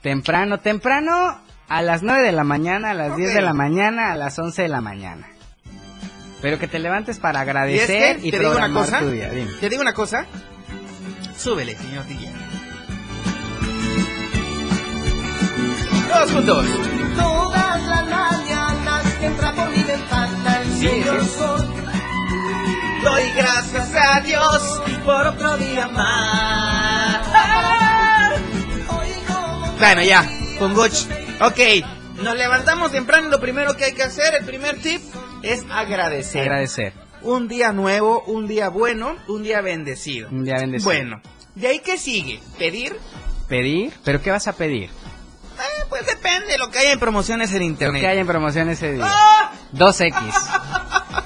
[0.00, 3.16] Temprano, temprano, a las 9 de la mañana, a las Ok.
[3.18, 5.26] 10 de la mañana, a las 11 de la mañana.
[6.40, 9.10] Pero que te levantes para Y es agradecer que, y, te digo una cosa, tu
[9.10, 9.30] día.
[9.30, 9.50] Dime.
[9.60, 10.26] te digo una cosa.
[11.44, 12.32] Súbele, señor DJ.
[16.10, 16.66] Todos juntos.
[17.16, 21.28] Todas las mañanas que entra por mi ventana el Sí, señor sí.
[21.36, 21.66] sol.
[23.04, 24.80] Doy gracias a Dios.
[25.04, 27.26] por otro día más.
[29.78, 30.26] Bueno, ya,
[30.58, 31.08] con Gucci.
[31.42, 35.02] Ok, nos levantamos temprano lo primero que hay que hacer, el primer tip,
[35.42, 36.40] es agradecer.
[36.40, 36.94] Agradecer.
[37.20, 40.28] Un día nuevo, un día bueno, un día bendecido.
[40.30, 40.84] Un día bendecido.
[40.90, 41.20] Bueno,
[41.54, 42.40] ¿de ahí qué sigue?
[42.58, 42.96] ¿Pedir?
[43.48, 43.92] ¿Pedir?
[44.04, 44.84] ¿Pero qué vas a pedir?
[44.90, 48.00] Eh, pues depende de lo que haya en promociones en Lo internet.
[48.02, 49.04] que hay en promoción ese día.
[49.06, 49.52] ¡Ah!
[49.72, 50.14] 2X.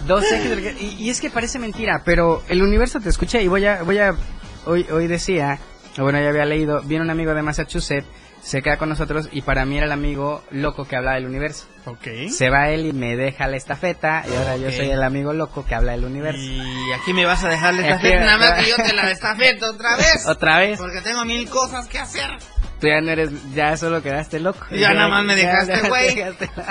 [0.06, 0.76] 2X.
[0.80, 3.98] Y, y es que parece mentira, pero el universo te escucha y voy a, voy
[3.98, 4.14] a,
[4.66, 5.58] hoy, hoy decía,
[5.98, 8.06] o bueno, ya había leído, viene un amigo de Massachusetts,
[8.42, 11.66] se queda con nosotros y para mí era el amigo loco que habla del universo.
[11.86, 12.06] Ok.
[12.30, 14.74] Se va él y me deja la estafeta y ahora yo Ok.
[14.74, 16.40] soy el amigo loco que habla del universo.
[16.40, 19.70] Y aquí me vas a dejar la estafeta, nada más que yo te la estafeta
[19.70, 20.26] otra vez.
[20.26, 20.78] Otra vez.
[20.78, 22.30] Porque tengo mil cosas que hacer.
[22.80, 24.64] Tú ya no eres, ya solo quedaste loco.
[24.70, 26.14] Ya nada más me ya- dejaste, ya güey.
[26.14, 26.50] dejaste-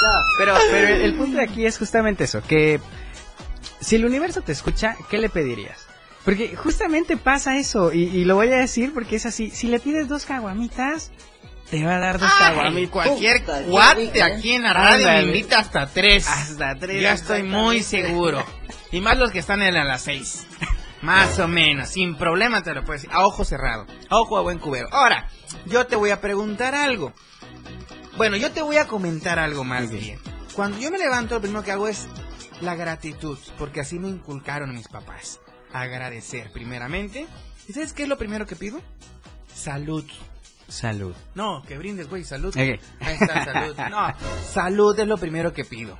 [0.00, 2.80] No, pero, pero el punto de aquí es justamente eso, que
[3.80, 5.87] si el universo te escucha, ¿qué le pedirías?
[6.28, 9.80] Porque justamente pasa eso, y, y lo voy a decir porque es así, si le
[9.80, 11.10] pides dos caguamitas,
[11.70, 12.92] te va a dar dos Ay, caguamitas.
[12.92, 16.28] cualquier Puta, cuate aquí en la radio me invita hasta tres.
[16.28, 17.00] Hasta tres.
[17.02, 18.44] Ya estoy muy seguro.
[18.92, 20.46] Y más los que están en a las seis.
[21.00, 23.08] Más o menos, sin problema te lo puedo decir.
[23.10, 24.88] A ojo cerrado, a ojo a buen cubero.
[24.92, 25.30] Ahora,
[25.64, 27.14] yo te voy a preguntar algo.
[28.18, 30.20] Bueno, yo te voy a comentar algo más bien.
[30.52, 32.06] Cuando yo me levanto, lo primero que hago es
[32.60, 35.40] la gratitud, porque así me inculcaron mis papás.
[35.72, 37.26] Agradecer primeramente.
[37.68, 38.80] ¿Y sabes qué es lo primero que pido?
[39.54, 40.04] Salud.
[40.68, 41.14] Salud.
[41.34, 42.54] No, que brindes, güey, salud.
[42.56, 43.76] Ahí está, salud.
[43.90, 44.14] No,
[44.52, 45.98] salud es lo primero que pido.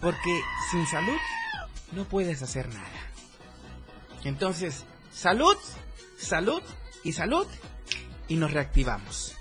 [0.00, 1.18] Porque sin salud
[1.92, 2.88] no puedes hacer nada.
[4.24, 5.56] Entonces, salud,
[6.18, 6.62] salud
[7.04, 7.46] y salud
[8.28, 9.36] y nos reactivamos.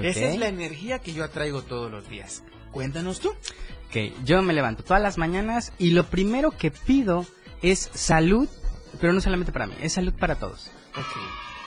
[0.00, 2.42] Esa es la energía que yo atraigo todos los días.
[2.70, 3.30] Cuéntanos tú.
[3.30, 7.26] Ok, yo me levanto todas las mañanas y lo primero que pido
[7.62, 8.48] es salud,
[9.00, 10.70] pero no solamente para mí, es salud para todos.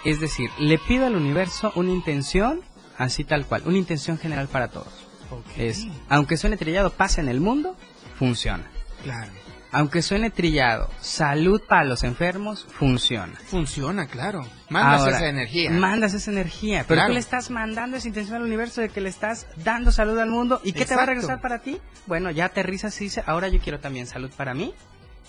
[0.05, 2.61] Es decir, le pido al universo una intención,
[2.97, 4.93] así tal cual, una intención general para todos.
[5.57, 7.75] Es, aunque suene trillado, paz en el mundo,
[8.19, 8.65] funciona.
[9.03, 9.31] Claro.
[9.71, 13.33] Aunque suene trillado, salud para los enfermos, funciona.
[13.47, 14.45] Funciona, claro.
[14.69, 15.71] Mandas Ahora, esa energía.
[15.71, 16.85] Mandas esa energía.
[16.87, 17.07] Pero Claro.
[17.07, 20.29] tú le estás mandando esa intención al universo de que le estás dando salud al
[20.29, 20.61] mundo.
[20.63, 21.79] ¿Y qué te va a regresar para ti?
[22.05, 24.75] Bueno, ya aterrizas y dices, ahora yo quiero también salud para mí,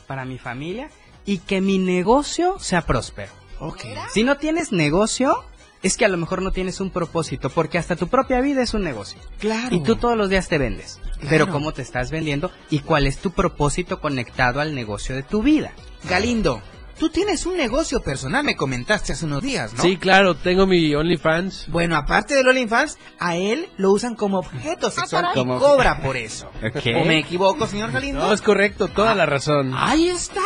[0.07, 0.91] para mi familia
[1.25, 3.33] y que mi negocio sea próspero.
[3.61, 3.85] Ok.
[4.13, 5.45] Si no tienes negocio,
[5.83, 8.75] es que a lo mejor no tienes un propósito, porque hasta tu propia vida es
[8.75, 9.21] un negocio.
[9.39, 9.75] Claro.
[9.75, 10.99] Y tú todos los días te vendes.
[11.03, 11.29] Claro.
[11.29, 15.43] Pero cómo te estás vendiendo y cuál es tu propósito conectado al negocio de tu
[15.43, 15.73] vida.
[16.09, 16.63] Galindo,
[16.99, 19.83] tú tienes un negocio personal, me comentaste hace unos días, ¿no?
[19.83, 21.69] Sí, claro, tengo mi OnlyFans.
[21.69, 26.51] Bueno, aparte del OnlyFans, a él lo usan como objeto sexual y cobra por eso.
[26.65, 26.87] Ok.
[27.01, 28.21] ¿O me equivoco, señor Galindo?
[28.21, 29.73] No, es correcto, toda la razón.
[29.75, 30.41] Ahí está.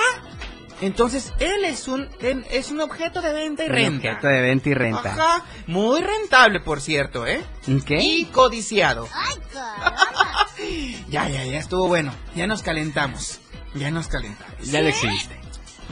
[0.80, 4.08] Entonces, él es un él es un objeto de venta y Un renta.
[4.10, 5.12] objeto de venta y renta.
[5.12, 7.42] Ajá, muy rentable, por cierto, ¿eh?
[7.68, 7.90] ¿Ok?
[8.00, 9.08] Y codiciado.
[11.08, 12.12] ya, ya, ya estuvo bueno.
[12.34, 13.40] Ya nos calentamos.
[13.74, 14.70] Ya nos calentamos.
[14.70, 15.38] Ya lo exhibiste.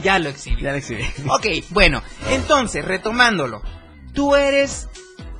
[0.03, 0.61] Ya lo exhibí.
[0.61, 1.03] Ya lo exhibí.
[1.29, 3.61] Ok, bueno, entonces, retomándolo.
[4.13, 4.87] Tú eres,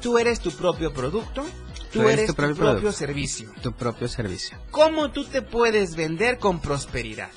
[0.01, 1.45] tú eres tu propio producto,
[1.91, 2.91] tú, eres, tu propio, producto.
[2.91, 3.51] servicio.
[3.61, 4.57] Tu propio servicio.
[4.71, 7.29] ¿Cómo tú te puedes vender con prosperidad?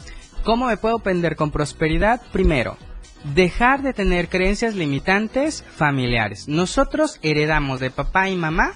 [0.45, 2.23] ¿Cómo me puedo vender con prosperidad?
[2.33, 2.79] Primero,
[3.35, 6.49] dejar de tener creencias limitantes familiares.
[6.49, 8.73] Nosotros heredamos de papá y mamá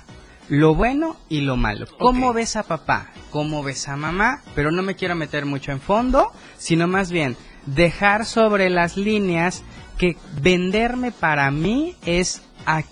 [0.49, 1.87] lo bueno y lo malo.
[1.99, 3.11] ¿Cómo ves a papá?
[3.31, 4.43] ¿Cómo ves a mamá?
[4.55, 9.63] Pero no me quiero meter mucho en fondo, sino más bien dejar sobre las líneas
[9.97, 12.83] que venderme para mí es a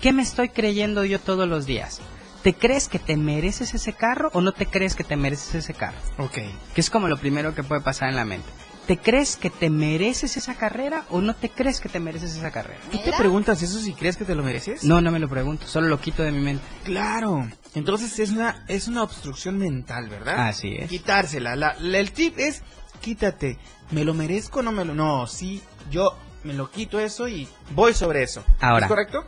[0.00, 2.00] qué me estoy creyendo yo todos los días.
[2.48, 5.74] ¿Te crees que te mereces ese carro o no te crees que te mereces ese
[5.74, 5.98] carro?
[6.16, 6.38] Ok.
[6.74, 8.48] Que es como lo primero que puede pasar en la mente.
[8.86, 12.50] ¿Te crees que te mereces esa carrera o no te crees que te mereces esa
[12.50, 12.80] carrera?
[12.90, 14.82] ¿Tú te preguntas eso si crees que te lo mereces?
[14.82, 16.64] No, no me lo pregunto, solo lo quito de mi mente.
[16.84, 17.46] Claro.
[17.74, 20.48] Entonces es una, es una obstrucción mental, ¿verdad?
[20.48, 20.88] Así es.
[20.88, 21.54] Quitársela.
[21.54, 22.62] La, la- el tip es
[23.02, 23.58] quítate.
[23.90, 24.94] ¿Me lo merezco o no me lo...?
[24.94, 28.42] No, sí, yo me lo quito eso y voy sobre eso.
[28.60, 28.86] Ahora.
[28.86, 29.26] ¿Es correcto?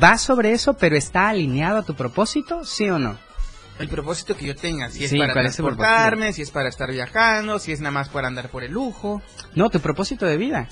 [0.00, 3.18] ¿Va sobre eso, pero está alineado a tu propósito, sí o no?
[3.78, 6.50] El propósito que yo tenga, si es Sí, para ¿cuál es el transportarme, si es
[6.50, 9.22] para estar viajando, si es nada más para andar por el lujo.
[9.54, 10.68] No, tu propósito de vida.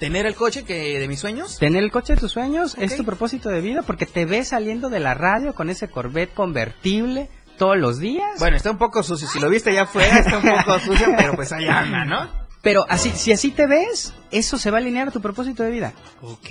[0.00, 1.58] Tener el coche que de mis sueños.
[1.58, 4.90] Tener el coche de tus sueños es tu propósito de vida porque te ves saliendo
[4.90, 8.38] de la radio con ese Corvette convertible todos los días.
[8.38, 9.28] Bueno, está un poco sucio.
[9.28, 12.43] Si lo viste allá afuera, está un poco sucio, pero pues ahí anda, ¿no?
[12.64, 15.70] Pero así, si así te ves, eso se va a alinear a tu propósito de
[15.70, 15.92] vida.
[16.22, 16.48] Ok.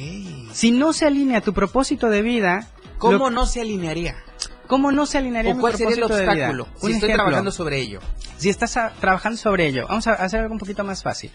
[0.54, 4.16] Si no se alinea a tu propósito de vida, ¿Cómo lo- no se alinearía?
[4.68, 6.50] ¿cómo no se alinearía ¿O mi cuál sería el propósito de vida?
[6.50, 6.64] obstáculo?
[6.80, 8.00] Si Un estoy ejemplo, trabajando sobre ello.
[8.38, 11.32] Si estás trabajando sobre ello, vamos a hacer algo un poquito más fácil.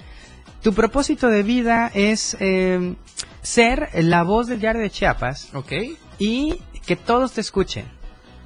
[0.63, 2.95] Tu propósito de vida es eh,
[3.43, 5.73] ser la voz del diario de Chiapas Ok.
[6.19, 7.85] y que todos te escuchen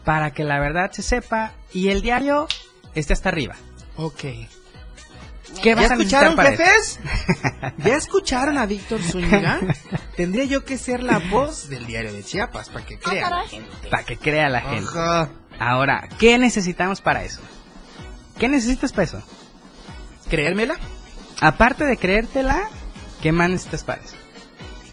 [0.05, 2.49] para que la verdad se sepa y el diario
[2.95, 3.55] esté hasta arriba.
[3.97, 4.25] Ok.
[5.61, 7.01] ¿Qué vas ¿Ya a escucharon, para jefes?
[7.79, 9.61] ¿Ya escucharon a Víctor Zúñiga?
[10.17, 13.89] Tendría yo que ser la voz del diario de Chiapas para que crea la gente.
[13.91, 14.91] Para que crea la gente.
[15.59, 17.41] Ahora, ¿qué necesitamos para eso?
[18.39, 19.23] ¿Qué necesitas para eso?
[20.31, 20.77] ¿Creérmela?
[21.41, 22.69] Aparte de creértela,
[23.21, 24.17] ¿qué más necesitas para eso?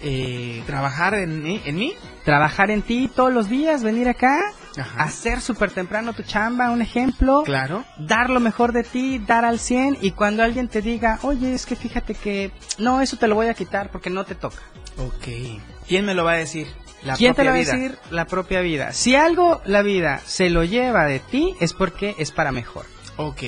[0.02, 1.14] Eh, ¿Trabajar?
[1.16, 1.94] ¿En mí?
[2.26, 5.04] Trabajar en ti todos los días, venir acá, Ajá.
[5.04, 7.44] hacer súper temprano tu chamba, un ejemplo.
[7.44, 7.84] Claro.
[7.98, 11.66] Dar lo mejor de ti, dar al 100 y cuando alguien te diga, oye, es
[11.66, 14.62] que fíjate que no, eso te lo voy a quitar porque no te toca.
[14.98, 15.62] Ok.
[15.88, 16.68] ¿Quién me lo va a decir?
[17.04, 17.74] La ¿Quién te lo propia va a vida.
[17.90, 18.00] decir?
[18.12, 18.92] La propia vida.
[18.94, 22.86] Si algo la vida se lo lleva de ti es porque es para mejor.
[23.18, 23.44] Ok.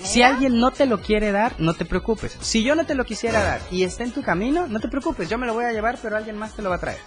[0.00, 2.36] Si alguien no te lo quiere dar, no te preocupes.
[2.40, 5.28] Si yo no te lo quisiera dar y está en tu camino, no te preocupes.
[5.28, 6.98] Yo me lo voy a llevar, pero alguien más te lo va a traer.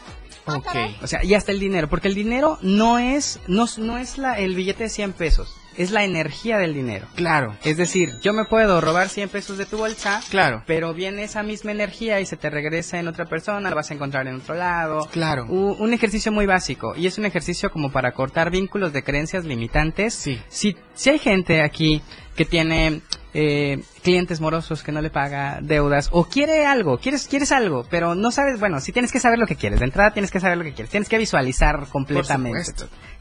[0.46, 0.76] Ok.
[1.02, 4.39] O sea, y hasta el dinero, porque el dinero no es no, no es la,
[4.39, 7.07] el billete de 100 pesos, es la energía del dinero.
[7.15, 7.55] Claro.
[7.63, 10.63] Es decir, yo me puedo robar 100 pesos de tu bolsa, Claro.
[10.67, 13.93] pero viene esa misma energía y se te regresa en otra persona, lo vas a
[13.93, 15.07] encontrar en otro lado.
[15.11, 15.45] Claro.
[15.47, 19.45] U- un ejercicio muy básico y es un ejercicio como para cortar vínculos de creencias
[19.45, 20.13] limitantes.
[20.13, 20.41] Sí.
[20.49, 22.01] Si, si hay gente aquí
[22.36, 23.01] que tiene
[23.34, 28.14] eh, clientes morosos que no le paga deudas o quiere algo, quieres quieres algo, pero
[28.16, 30.58] no sabes, bueno, si tienes que saber lo que quieres, de entrada tienes que saber
[30.58, 32.74] lo que quieres, tienes que visualizar completamente.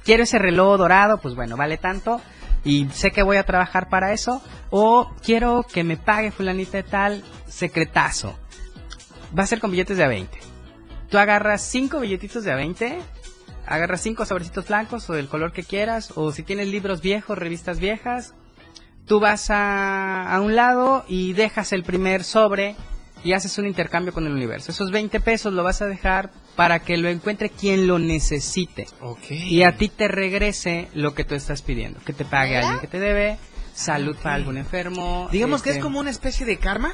[0.05, 2.21] Quiero ese reloj dorado, pues bueno, vale tanto
[2.65, 6.83] y sé que voy a trabajar para eso o quiero que me pague fulanita de
[6.83, 8.37] tal secretazo.
[9.37, 10.39] Va a ser con billetes de a 20.
[11.09, 12.99] Tú agarras cinco billetitos de a 20,
[13.67, 17.79] agarras cinco sobrecitos blancos o del color que quieras, o si tienes libros viejos, revistas
[17.79, 18.35] viejas,
[19.11, 22.77] tú vas a, a un lado y dejas el primer sobre
[23.25, 24.71] y haces un intercambio con el universo.
[24.71, 28.87] Esos 20 pesos lo vas a dejar para que lo encuentre quien lo necesite.
[29.29, 31.99] Y a ti te regrese lo que tú estás pidiendo.
[32.07, 33.37] Que te pague alguien que te debe,
[33.75, 35.29] salud para algún enfermo.
[35.33, 36.93] Digamos que este- es como una especie de karma.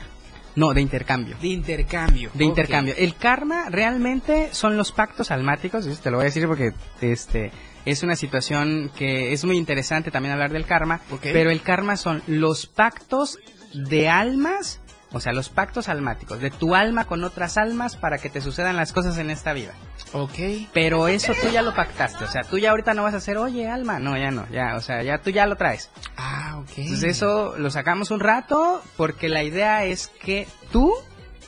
[0.54, 1.36] No, de intercambio.
[1.42, 2.30] De intercambio.
[2.32, 2.94] De intercambio.
[2.96, 7.52] El karma realmente son los pactos almáticos, te lo voy a decir porque este
[7.86, 12.22] es una situación que es muy interesante también hablar del karma, pero el karma son
[12.26, 13.38] los pactos
[13.72, 14.80] de almas,
[15.12, 18.76] o sea, los pactos almáticos, de tu alma con otras almas para que te sucedan
[18.76, 19.72] las cosas en esta vida.
[20.12, 20.68] Ok.
[20.72, 23.38] Pero eso tú ya lo pactaste, o sea, tú ya ahorita no vas a hacer,
[23.38, 25.90] oye, alma, no, ya no, ya, o sea, ya tú ya lo traes.
[26.16, 26.78] Ah, ok.
[26.78, 30.92] Entonces eso lo sacamos un rato porque la idea es que tú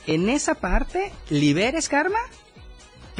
[0.07, 2.19] en esa parte liberes karma,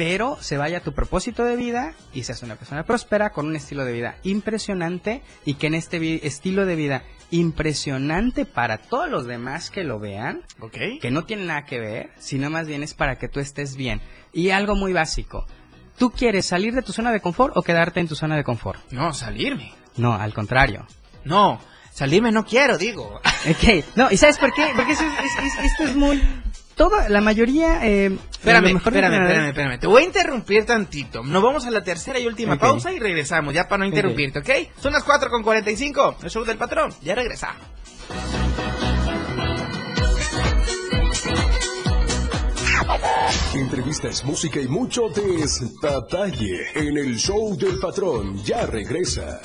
[0.00, 3.54] pero se vaya a tu propósito de vida y seas una persona próspera con un
[3.54, 9.26] estilo de vida impresionante y que en este estilo de vida impresionante para todos los
[9.26, 10.40] demás que lo vean,
[11.02, 14.00] que no tiene nada que ver, sino más bien es para que tú estés bien.
[14.32, 15.44] Y algo muy básico,
[15.98, 18.80] ¿tú quieres salir de tu zona de confort o quedarte en tu zona de confort?
[18.90, 19.74] No, salirme.
[19.98, 20.86] No, al contrario.
[21.24, 21.60] No,
[21.92, 23.20] salirme no quiero, digo.
[23.50, 24.66] Ok, no, ¿y sabes por qué?
[24.74, 26.22] Porque eso es- es- es- esto es muy...
[26.80, 27.86] Toda, la mayoría...
[27.86, 29.80] Eh, Espérame, lo mejor de espérame, espérame, espérame.
[29.80, 31.22] Te voy a interrumpir tantito.
[31.22, 34.48] Nos vamos a la tercera y última pausa y regresamos, ya para no interrumpirte, ¿ok?
[34.80, 36.90] Son las 4 con 45, el show del patrón.
[37.02, 37.66] Ya regresamos.
[43.52, 48.42] Entrevistas, música y mucho despapalle en el show del patrón.
[48.42, 49.42] Ya regresa.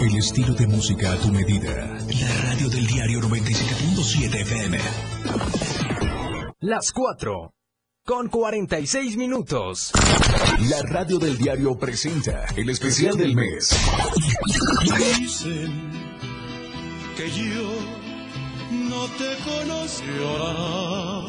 [0.00, 1.98] El estilo de música a tu medida.
[2.20, 4.78] La radio del diario 97.7 FM.
[6.60, 7.52] Las 4.
[8.04, 9.90] Con 46 minutos.
[10.70, 13.76] La radio del diario presenta el especial del mes.
[15.18, 15.90] Dicen
[17.16, 17.68] que yo
[18.70, 20.04] no te conozco.
[20.16, 21.24] Llorará,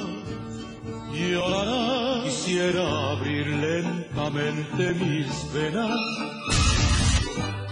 [1.12, 2.24] llorará.
[2.24, 5.98] Quisiera abrir lentamente mis venas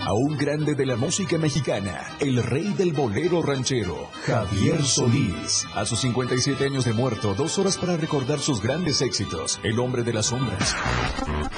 [0.07, 5.65] a un grande de la música mexicana, el rey del bolero ranchero, Javier Solís.
[5.75, 10.03] A sus 57 años de muerto, dos horas para recordar sus grandes éxitos, El hombre
[10.03, 10.77] de las sombras.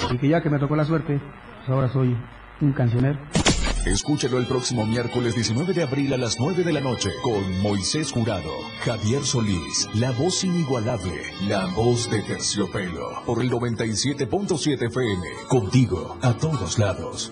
[0.10, 2.18] Y que ya que me tocó la suerte, pues ahora soy
[2.62, 3.20] un cancionero.
[3.86, 8.12] Escúchalo el próximo miércoles 19 de abril a las 9 de la noche con Moisés
[8.12, 8.52] Jurado,
[8.84, 16.34] Javier Solís, la voz inigualable, la voz de terciopelo, por el 97.7 FM, contigo a
[16.34, 17.32] todos lados.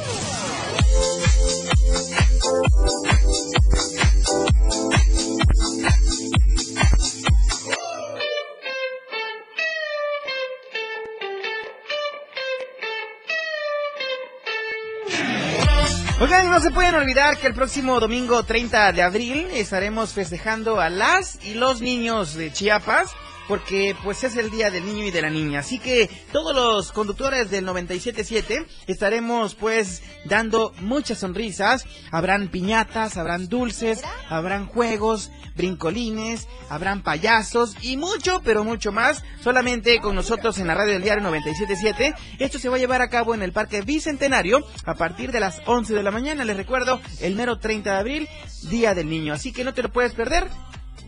[16.21, 20.87] Oigan, no se pueden olvidar que el próximo domingo 30 de abril estaremos festejando a
[20.87, 23.09] las y los niños de Chiapas
[23.51, 25.59] porque pues es el día del niño y de la niña.
[25.59, 31.85] Así que todos los conductores del 977 estaremos pues dando muchas sonrisas.
[32.11, 39.99] Habrán piñatas, habrán dulces, habrán juegos, brincolines, habrán payasos y mucho, pero mucho más, solamente
[39.99, 42.15] con nosotros en la radio del diario 977.
[42.39, 45.61] Esto se va a llevar a cabo en el Parque Bicentenario a partir de las
[45.65, 46.45] 11 de la mañana.
[46.45, 48.29] Les recuerdo, el mero 30 de abril,
[48.69, 49.33] Día del Niño.
[49.33, 50.47] Así que no te lo puedes perder.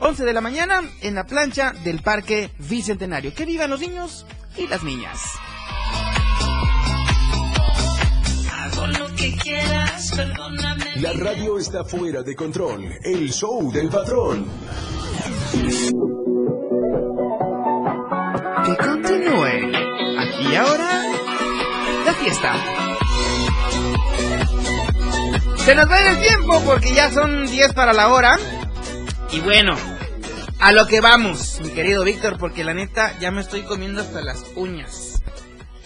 [0.05, 3.33] 11 de la mañana en la plancha del Parque Bicentenario.
[3.33, 4.25] Que vivan los niños
[4.57, 5.21] y las niñas.
[8.51, 10.85] Hago lo que quieras, perdóname.
[10.97, 12.83] La radio está fuera de control.
[13.01, 14.45] El show del patrón.
[18.65, 19.71] Que continúe.
[20.19, 21.03] Aquí ahora,
[22.05, 22.55] la fiesta.
[25.59, 28.37] Se nos va a ir el tiempo porque ya son 10 para la hora.
[29.31, 29.75] Y bueno,
[30.59, 34.21] a lo que vamos, mi querido Víctor, porque la neta ya me estoy comiendo hasta
[34.21, 35.21] las uñas.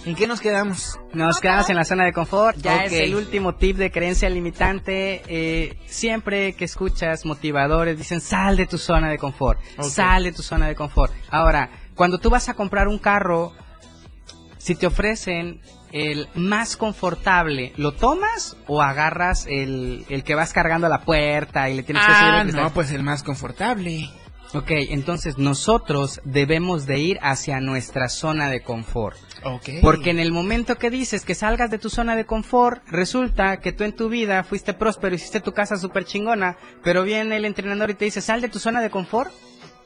[0.05, 0.97] ¿En qué nos quedamos?
[1.13, 2.57] Nos quedamos en la zona de confort.
[2.59, 5.21] Ya es el último tip de creencia limitante.
[5.27, 9.59] Eh, siempre que escuchas motivadores, dicen sal de tu zona de confort.
[9.81, 11.11] Sal de tu zona de confort.
[11.29, 13.51] Ahora, cuando tú vas a comprar un carro,
[14.59, 15.59] si te ofrecen
[15.91, 21.69] el más confortable, ¿lo tomas o agarras el, el que vas cargando a la puerta
[21.69, 22.63] y le tienes que subir Ah, el cristal?
[22.63, 24.09] no, pues el más confortable.
[24.53, 29.17] Ok, entonces nosotros debemos de ir hacia nuestra zona de confort.
[29.43, 29.69] Ok.
[29.81, 33.71] Porque en el momento que dices que salgas de tu zona de confort, resulta que
[33.71, 37.89] tú en tu vida fuiste próspero, hiciste tu casa súper chingona, pero viene el entrenador
[37.89, 39.31] y te dice, sal de tu zona de confort.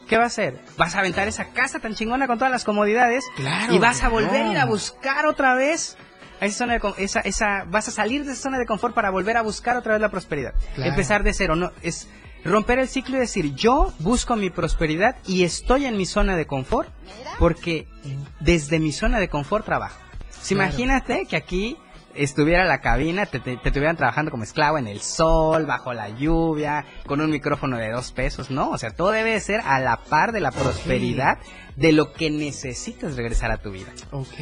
[0.08, 0.60] ¿Qué va a hacer?
[0.78, 3.24] ¿Vas a aventar esa casa tan chingona con todas las comodidades?
[3.36, 5.98] Claro, Y vas a volver a buscar otra vez
[6.42, 9.10] a esa zona de esa, esa, vas a salir de esa zona de confort para
[9.10, 10.54] volver a buscar otra vez la prosperidad.
[10.76, 10.90] Claro.
[10.90, 12.10] Empezar de cero, no, es
[12.44, 16.46] romper el ciclo y decir, yo busco mi prosperidad y estoy en mi zona de
[16.46, 16.90] confort
[17.40, 17.88] porque
[18.40, 20.00] desde mi zona de confort trabajo.
[20.30, 20.70] Si Claro.
[20.70, 21.78] Imagínate que aquí
[22.16, 26.10] estuviera la cabina, te, te, te estuvieran trabajando como esclavo en el sol, bajo la
[26.10, 28.70] lluvia, con un micrófono de dos pesos, ¿no?
[28.70, 31.38] O sea, todo debe ser a la par de la prosperidad
[31.76, 33.92] de lo que necesitas regresar a tu vida.
[34.12, 34.34] Ok.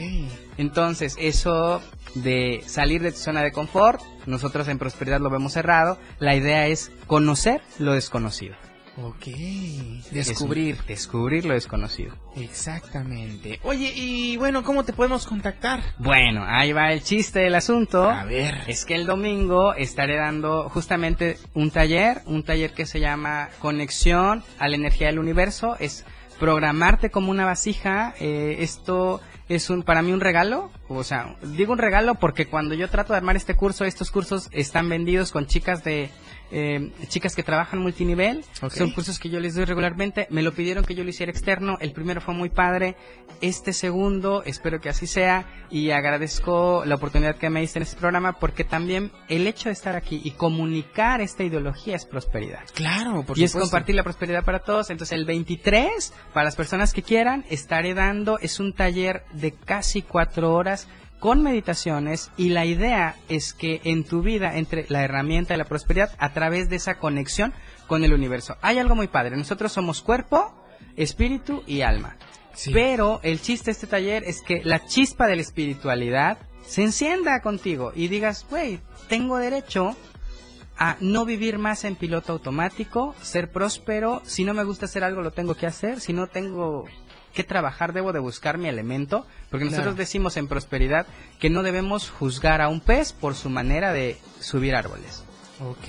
[0.58, 1.82] Entonces, eso
[2.16, 6.68] de salir de tu zona de confort, nosotros en prosperidad lo vemos cerrado, la idea
[6.68, 8.56] es conocer lo desconocido.
[9.02, 9.26] Ok.
[9.26, 10.12] Descubrir.
[10.12, 10.78] Descubrir.
[10.86, 12.14] descubrir lo desconocido.
[12.36, 13.60] Exactamente.
[13.64, 15.82] Oye, y bueno, ¿cómo te podemos contactar?
[16.00, 18.10] Bueno, ahí va el chiste del asunto.
[18.10, 18.58] A ver.
[18.68, 24.44] Es que el domingo estaré dando justamente un taller, un taller que se llama Conexión
[24.58, 25.78] a la Energía del Universo.
[25.80, 26.06] Es
[26.38, 28.14] programarte como una vasija.
[28.20, 30.72] eh, esto es un para mí un regalo.
[30.88, 34.48] O sea, digo un regalo porque cuando yo trato de armar este curso, estos cursos
[34.52, 36.10] están vendidos con chicas de
[36.52, 38.44] eh, chicas que trabajan multinivel.
[38.54, 40.28] Son cursos que yo les doy regularmente.
[40.30, 41.78] Me lo pidieron que yo lo hiciera externo.
[41.80, 42.96] El primero fue muy padre.
[43.42, 45.46] Este segundo, espero que así sea.
[45.70, 49.74] Y agradezco la oportunidad que me diste en este programa porque también el hecho de
[49.74, 52.64] estar aquí y comunicar esta ideología es prosperidad.
[52.74, 54.90] Claro, por y es compartir la prosperidad para todos.
[54.90, 60.02] Entonces el 23, para las personas que quieran, estaré dando, es un taller de casi
[60.02, 60.88] cuatro horas
[61.20, 65.66] con meditaciones y la idea es que en tu vida entre la herramienta de la
[65.66, 67.54] prosperidad a través de esa conexión
[67.88, 68.58] con el universo.
[68.62, 70.54] Hay algo muy padre, nosotros somos cuerpo,
[70.96, 72.18] espíritu y alma.
[72.74, 77.42] Pero el chiste de este taller es que la chispa de la espiritualidad se encienda
[77.42, 79.96] contigo y digas, güey, tengo derecho
[80.78, 85.22] a no vivir más en piloto automático, ser próspero, si no me gusta hacer algo
[85.22, 86.86] lo tengo que hacer, si no tengo
[87.34, 91.06] que trabajar debo de buscar mi elemento, porque nosotros decimos en prosperidad
[91.40, 95.24] que no debemos juzgar a un pez por su manera de subir árboles.
[95.60, 95.88] Ok.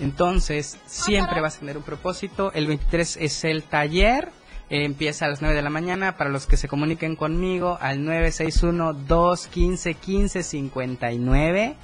[0.00, 2.52] Entonces, siempre vas a tener un propósito.
[2.54, 4.30] El 23 es el taller.
[4.70, 6.16] eh, empieza a las 9 de la mañana.
[6.16, 7.98] Para los que se comuniquen conmigo, al
[10.40, 11.74] 961-215-1559.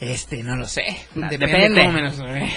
[0.00, 0.84] Este, no lo sé.
[1.14, 1.80] Depende, depende.
[1.80, 2.52] cómo me lo sirve.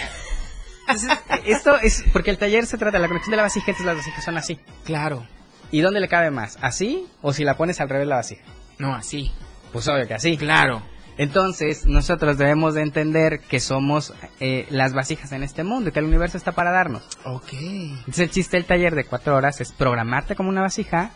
[0.88, 3.86] Entonces, esto es porque el taller se trata de la conexión de la vasija, entonces
[3.86, 4.60] las vasijas son así.
[4.84, 5.26] Claro.
[5.72, 6.58] ¿Y dónde le cabe más?
[6.62, 8.44] ¿Así o si la pones al revés la vasija?
[8.78, 9.32] No, así.
[9.72, 10.38] Pues obvio que así.
[10.38, 10.84] Claro.
[11.18, 16.00] Entonces, nosotros debemos de entender que somos eh, las vasijas en este mundo y que
[16.00, 17.04] el universo está para darnos.
[17.24, 17.54] Ok.
[17.54, 21.12] Entonces, el chiste del taller de cuatro horas es programarte como una vasija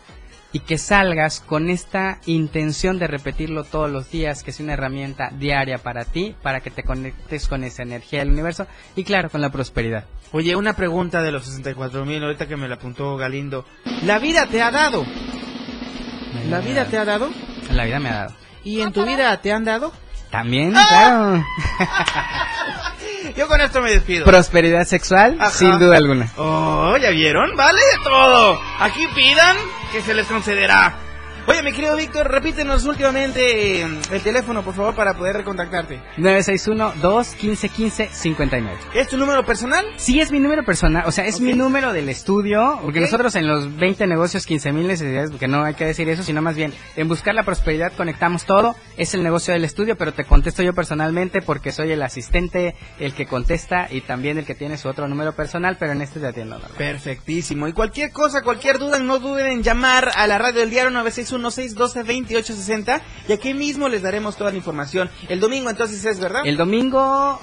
[0.52, 5.30] y que salgas con esta intención de repetirlo todos los días, que es una herramienta
[5.30, 9.40] diaria para ti, para que te conectes con esa energía del universo y claro, con
[9.40, 10.04] la prosperidad.
[10.32, 13.64] Oye, una pregunta de los 64 mil, ahorita que me la apuntó Galindo.
[14.04, 15.04] ¿La vida te ha dado?
[16.48, 17.30] ¿La vida te ha dado?
[17.70, 18.34] La vida me ha dado.
[18.64, 19.92] ¿Y en tu vida te han dado?
[20.30, 21.42] También, claro.
[23.36, 24.24] Yo con esto me despido.
[24.24, 25.50] Prosperidad sexual, Ajá.
[25.50, 26.32] sin duda alguna.
[26.36, 27.56] Oh, ¿ya vieron?
[27.56, 28.60] Vale de todo.
[28.80, 29.56] Aquí pidan
[29.92, 30.96] que se les concederá.
[31.48, 35.98] Oye, mi querido Víctor, repítenos últimamente eh, el teléfono, por favor, para poder contactarte.
[36.18, 38.68] 961-215-1559.
[38.92, 39.86] ¿Es tu número personal?
[39.96, 43.46] Sí, es mi número personal, o sea, es mi número del estudio, porque nosotros en
[43.46, 46.74] los 20 negocios, 15 mil necesidades, porque no hay que decir eso, sino más bien,
[46.96, 50.74] en buscar la prosperidad conectamos todo, es el negocio del estudio, pero te contesto yo
[50.74, 55.08] personalmente porque soy el asistente, el que contesta y también el que tiene su otro
[55.08, 56.60] número personal, pero en este te atiendo.
[56.76, 57.68] Perfectísimo.
[57.68, 60.90] Y cualquier cosa, cualquier duda, no duden en llamar a la radio del diario
[61.38, 65.10] 961-612-2860 y aquí mismo les daremos toda la información.
[65.28, 66.42] El domingo entonces es, ¿verdad?
[66.44, 67.40] El domingo,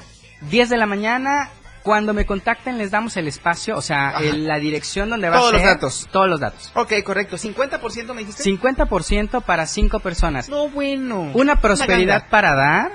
[0.50, 1.50] 10 de la mañana,
[1.84, 5.50] cuando me contacten les damos el espacio, o sea, el- la dirección donde va Todos
[5.50, 5.70] a los ser.
[5.70, 6.08] datos.
[6.12, 6.72] Todos los datos.
[6.76, 7.38] Ok, correcto.
[7.38, 8.44] ¿50% me dijiste?
[8.44, 10.50] 50% para 5 personas.
[10.50, 11.32] No, bueno.
[11.34, 12.92] Una prosperidad para dar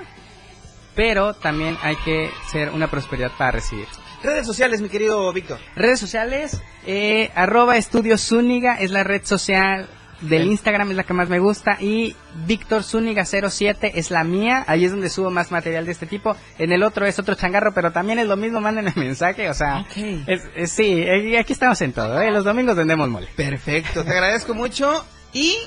[0.93, 3.87] pero también hay que ser una prosperidad para recibir.
[4.23, 5.57] Redes sociales, mi querido Víctor.
[5.73, 9.87] Redes sociales, eh, arroba Estudio Zúñiga es la red social
[10.21, 11.77] del Instagram, es la que más me gusta.
[11.79, 12.15] Y
[12.45, 14.63] Víctor Zúñiga07 es la mía.
[14.67, 16.35] Ahí es donde subo más material de este tipo.
[16.57, 18.61] En el otro es otro changarro, pero también es lo mismo.
[18.61, 19.49] Manden el mensaje.
[19.49, 19.85] O sea,
[20.27, 22.21] es, es- sí, eh, aquí estamos en todo.
[22.21, 22.31] ¿eh?
[22.31, 23.27] Los domingos vendemos mole.
[23.35, 25.05] Perfecto, te agradezco mucho.
[25.33, 25.57] Y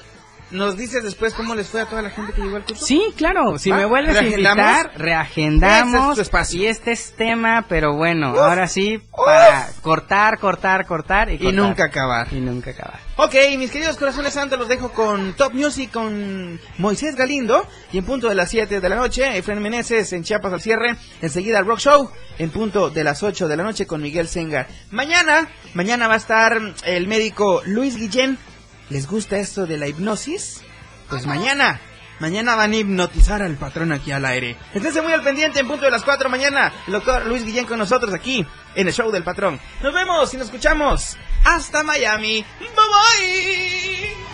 [0.51, 2.85] nos dices después cómo les fue a toda la gente que llegó al curso.
[2.87, 3.59] Sí, claro.
[3.59, 3.79] Si ¿Va?
[3.79, 5.95] me vuelves a invitar, reagendamos.
[5.95, 6.61] Ese es tu espacio.
[6.63, 11.55] Y este es tema, pero bueno, ahora sí, para cortar, cortar, cortar y, Y cortar.
[11.55, 12.29] nunca acabar.
[12.31, 13.01] Y nunca acabar.
[13.17, 17.65] Ok, mis queridos corazones santos, los dejo con Top Music con Moisés Galindo.
[17.93, 20.97] Y en punto de las 7 de la noche, Efraín Meneses en Chiapas al cierre.
[21.23, 22.11] Enseguida el Rock Show.
[22.39, 24.67] En punto de las 8 de la noche con Miguel Sengar.
[24.91, 28.37] Mañana, mañana va a estar el médico Luis Guillén.
[28.91, 30.62] ¿Les gusta esto de la hipnosis?
[31.09, 31.81] Pues mañana.
[32.19, 34.57] Mañana van a hipnotizar al patrón aquí al aire.
[34.73, 36.73] Esténse muy al pendiente en punto de las 4 mañana.
[36.89, 38.45] El doctor Luis Guillén con nosotros aquí
[38.75, 39.61] en el show del patrón.
[39.83, 41.17] Nos vemos y nos escuchamos.
[41.45, 42.45] Hasta Miami.
[42.59, 44.34] Bye bye.